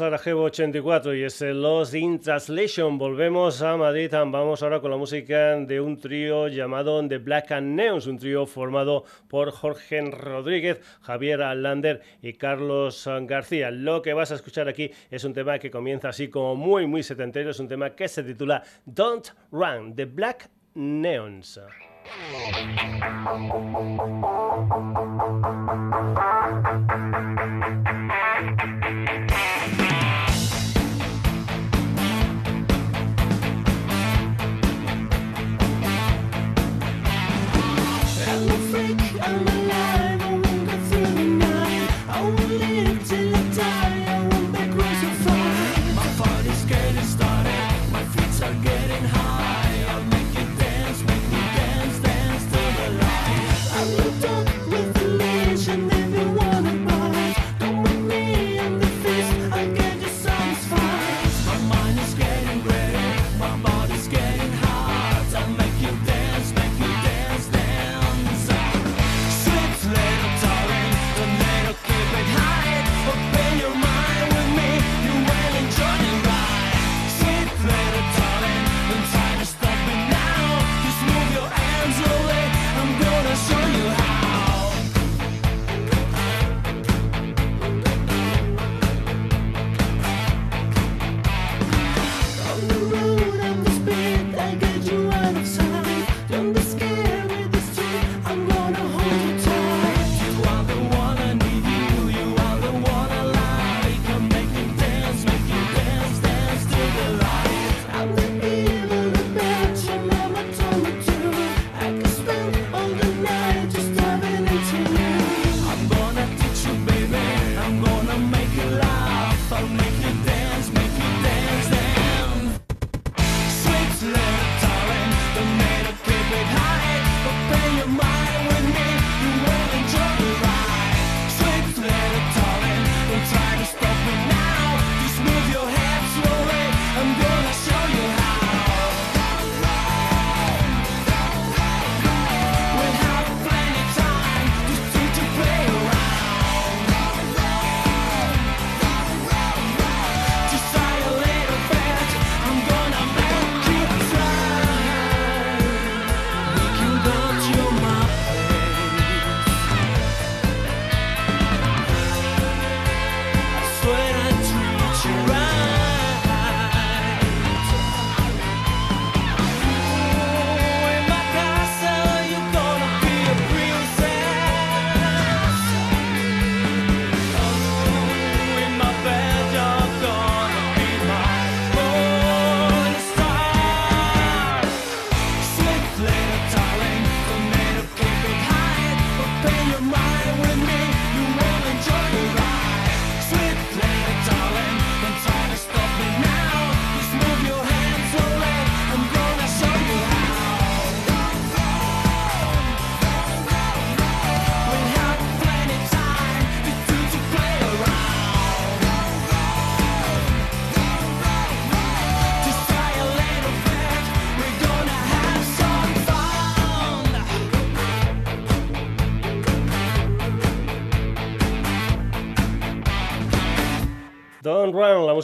Sarajevo 0.00 0.44
84 0.44 1.14
y 1.14 1.24
es 1.24 1.42
Lost 1.42 1.92
in 1.92 2.18
Translation. 2.20 2.96
Volvemos 2.96 3.60
a 3.60 3.76
Madrid. 3.76 4.10
Vamos 4.10 4.62
ahora 4.62 4.80
con 4.80 4.90
la 4.90 4.96
música 4.96 5.56
de 5.56 5.78
un 5.78 5.98
trío 5.98 6.48
llamado 6.48 7.06
The 7.06 7.18
Black 7.18 7.52
and 7.52 7.76
Neons, 7.76 8.06
un 8.06 8.18
trío 8.18 8.46
formado 8.46 9.04
por 9.28 9.50
Jorge 9.50 10.00
Rodríguez, 10.00 10.80
Javier 11.02 11.40
Lander 11.54 12.00
y 12.22 12.32
Carlos 12.32 13.06
García. 13.24 13.70
Lo 13.70 14.00
que 14.00 14.14
vas 14.14 14.32
a 14.32 14.36
escuchar 14.36 14.70
aquí 14.70 14.90
es 15.10 15.22
un 15.24 15.34
tema 15.34 15.58
que 15.58 15.70
comienza 15.70 16.08
así 16.08 16.30
como 16.30 16.56
muy, 16.56 16.86
muy 16.86 17.02
setentero. 17.02 17.50
Es 17.50 17.60
un 17.60 17.68
tema 17.68 17.90
que 17.90 18.08
se 18.08 18.22
titula 18.22 18.62
Don't 18.86 19.28
Run, 19.52 19.94
The 19.94 20.06
Black 20.06 20.48
Neons. 20.76 21.60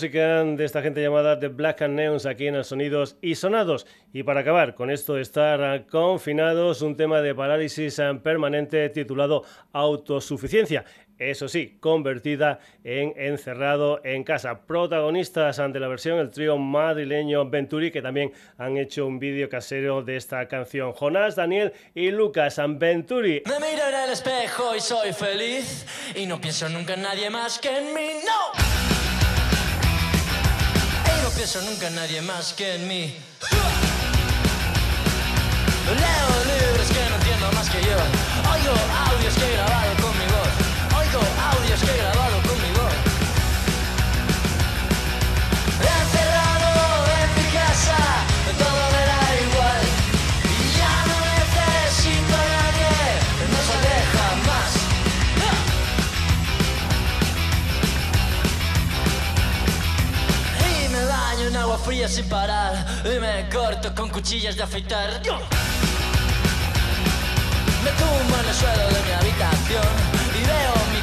Música 0.06 0.44
de 0.44 0.64
esta 0.64 0.82
gente 0.82 1.02
llamada 1.02 1.40
The 1.40 1.48
Black 1.48 1.82
and 1.82 1.96
Neons 1.96 2.26
aquí 2.26 2.46
en 2.46 2.62
Sonidos 2.62 3.16
y 3.20 3.34
Sonados. 3.34 3.86
Y 4.12 4.22
para 4.22 4.40
acabar 4.40 4.76
con 4.76 4.90
esto 4.90 5.18
estar 5.18 5.86
confinados, 5.86 6.80
un 6.82 6.96
tema 6.96 7.20
de 7.22 7.34
parálisis 7.34 8.00
permanente 8.22 8.88
titulado 8.90 9.42
Autosuficiencia 9.72 10.84
eso 11.18 11.48
sí, 11.48 11.78
convertida 11.80 12.60
en 12.84 13.14
encerrado 13.16 14.00
en 14.04 14.22
casa. 14.22 14.66
Protagonistas 14.66 15.58
ante 15.58 15.80
la 15.80 15.88
versión, 15.88 16.18
el 16.18 16.30
trío 16.30 16.58
madrileño 16.58 17.48
Venturi, 17.48 17.90
que 17.90 18.02
también 18.02 18.32
han 18.58 18.76
hecho 18.76 19.06
un 19.06 19.18
vídeo 19.18 19.48
casero 19.48 20.02
de 20.02 20.16
esta 20.16 20.46
canción. 20.46 20.92
Jonás, 20.92 21.34
Daniel 21.34 21.72
y 21.94 22.10
Lucas 22.10 22.60
Venturi. 22.68 23.42
Me 23.46 23.66
miro 23.66 23.88
en 23.88 23.94
el 24.04 24.10
espejo 24.10 24.76
y 24.76 24.80
soy 24.80 25.12
feliz 25.12 25.86
y 26.14 26.26
no 26.26 26.40
pienso 26.40 26.68
nunca 26.68 26.94
en 26.94 27.02
nadie 27.02 27.30
más 27.30 27.58
que 27.58 27.78
en 27.78 27.94
mí, 27.94 28.08
no. 28.24 28.95
Pienso 31.36 31.60
nunca 31.62 31.88
en 31.88 31.94
nadie 31.94 32.22
más 32.22 32.54
que 32.54 32.76
en 32.76 32.88
mí. 32.88 33.14
Leo 35.86 36.28
libros 36.56 36.88
que 36.88 37.10
no 37.10 37.16
entiendo 37.16 37.52
más 37.52 37.68
que 37.68 37.80
yo. 37.82 37.96
Oigo 38.52 38.74
audios 39.12 39.34
que 39.34 39.44
he 39.44 39.52
grabado 39.52 39.94
con 40.02 40.18
mi 40.18 40.24
voz 40.24 40.66
audios 41.52 41.80
que 41.80 41.90
he 41.90 41.96
grabado 41.96 42.35
fría 61.78 62.08
sin 62.08 62.28
parar. 62.28 62.74
Y 63.04 63.18
me 63.18 63.48
corto 63.48 63.94
con 63.94 64.10
cuchillas 64.10 64.56
de 64.56 64.62
afeitar. 64.62 65.20
Me 67.84 67.90
tumbo 67.92 68.36
en 68.40 68.48
el 68.48 68.54
suelo 68.54 68.88
de 68.88 69.02
mi 69.04 69.12
habitación 69.12 70.16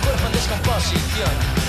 cuerpo 0.03 0.27
en 0.27 0.33
descomposición 0.33 1.62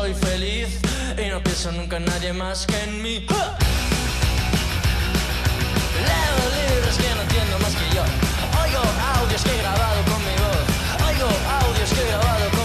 soy 0.00 0.14
feliz 0.14 0.80
y 1.22 1.28
no 1.28 1.42
pienso 1.42 1.70
nunca 1.72 1.98
en 1.98 2.06
nadie 2.06 2.32
más 2.32 2.64
que 2.64 2.84
en 2.84 3.02
mí. 3.02 3.26
Leo 6.08 6.36
libros 6.58 6.96
que 6.96 7.14
no 7.16 7.20
entiendo 7.20 7.58
más 7.58 7.74
que 7.78 7.86
yo. 7.94 8.02
Oigo 8.62 8.82
audios 9.20 9.42
que 9.42 9.50
he 9.54 9.58
grabado 9.58 10.00
con 10.10 10.20
mi 10.28 10.34
voz. 10.42 10.64
Oigo 11.06 11.28
audios 11.60 11.90
que 11.92 12.00
he 12.00 12.06
grabado 12.06 12.46
con 12.56 12.59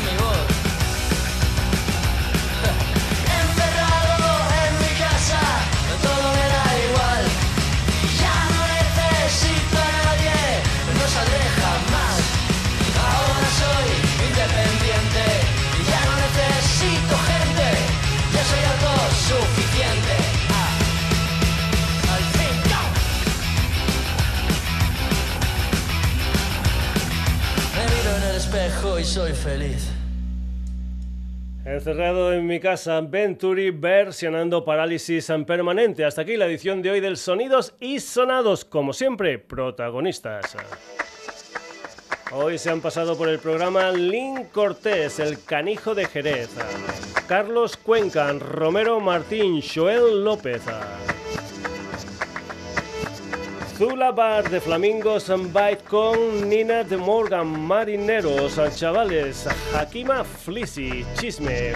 y 28.99 29.03
soy 29.03 29.33
feliz. 29.33 29.89
Encerrado 31.65 32.31
en 32.31 32.45
mi 32.45 32.59
casa, 32.59 33.01
Venturi 33.01 33.71
versionando 33.71 34.63
Parálisis 34.63 35.29
en 35.31 35.43
Permanente. 35.43 36.05
Hasta 36.05 36.21
aquí 36.21 36.37
la 36.37 36.45
edición 36.45 36.83
de 36.83 36.91
hoy 36.91 36.99
del 36.99 37.17
Sonidos 37.17 37.73
y 37.79 37.99
Sonados, 37.99 38.63
como 38.63 38.93
siempre, 38.93 39.39
protagonistas. 39.39 40.55
Hoy 42.31 42.59
se 42.59 42.69
han 42.69 42.81
pasado 42.81 43.17
por 43.17 43.27
el 43.27 43.39
programa 43.39 43.91
Link 43.91 44.51
Cortés, 44.51 45.19
el 45.19 45.43
canijo 45.43 45.95
de 45.95 46.05
Jerez, 46.05 46.49
Carlos 47.27 47.77
Cuenca, 47.77 48.31
Romero 48.33 48.99
Martín, 48.99 49.61
Joel 49.61 50.23
López. 50.23 50.61
Zula 53.77 54.13
Bar 54.13 54.49
de 54.49 54.61
Flamingos 54.61 55.27
Bite 55.27 55.83
con 55.89 56.47
Nina 56.47 56.85
de 56.85 56.95
Morgan, 56.95 57.67
Marineros, 57.67 58.57
Chavales, 58.73 59.45
Hakima 59.73 60.23
Flissy, 60.23 61.05
Chisme, 61.15 61.73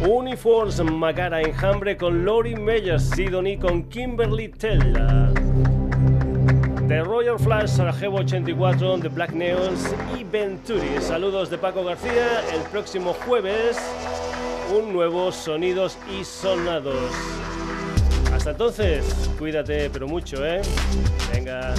Uniforms 0.00 0.82
Magara 0.82 1.42
Enjambre 1.42 1.98
con 1.98 2.24
Lori 2.24 2.56
Meyer, 2.56 2.98
Sidoni 2.98 3.58
con 3.58 3.82
Kimberly 3.90 4.48
Tella. 4.48 5.30
The 6.88 7.02
Royal 7.02 7.38
Flash, 7.38 7.68
Sarajevo 7.68 8.20
84, 8.20 9.00
The 9.00 9.08
Black 9.08 9.32
Neons 9.32 9.94
y 10.18 10.24
Venturi. 10.24 11.02
Saludos 11.02 11.50
de 11.50 11.58
Paco 11.58 11.84
García. 11.84 12.40
El 12.54 12.62
próximo 12.70 13.12
jueves, 13.12 13.78
un 14.74 14.94
nuevo 14.94 15.30
Sonidos 15.32 15.98
y 16.18 16.24
Sonados. 16.24 17.12
Hasta 18.40 18.52
entonces, 18.52 19.04
cuídate, 19.38 19.90
pero 19.90 20.08
mucho, 20.08 20.46
¿eh? 20.46 20.62
Venga. 21.30 21.74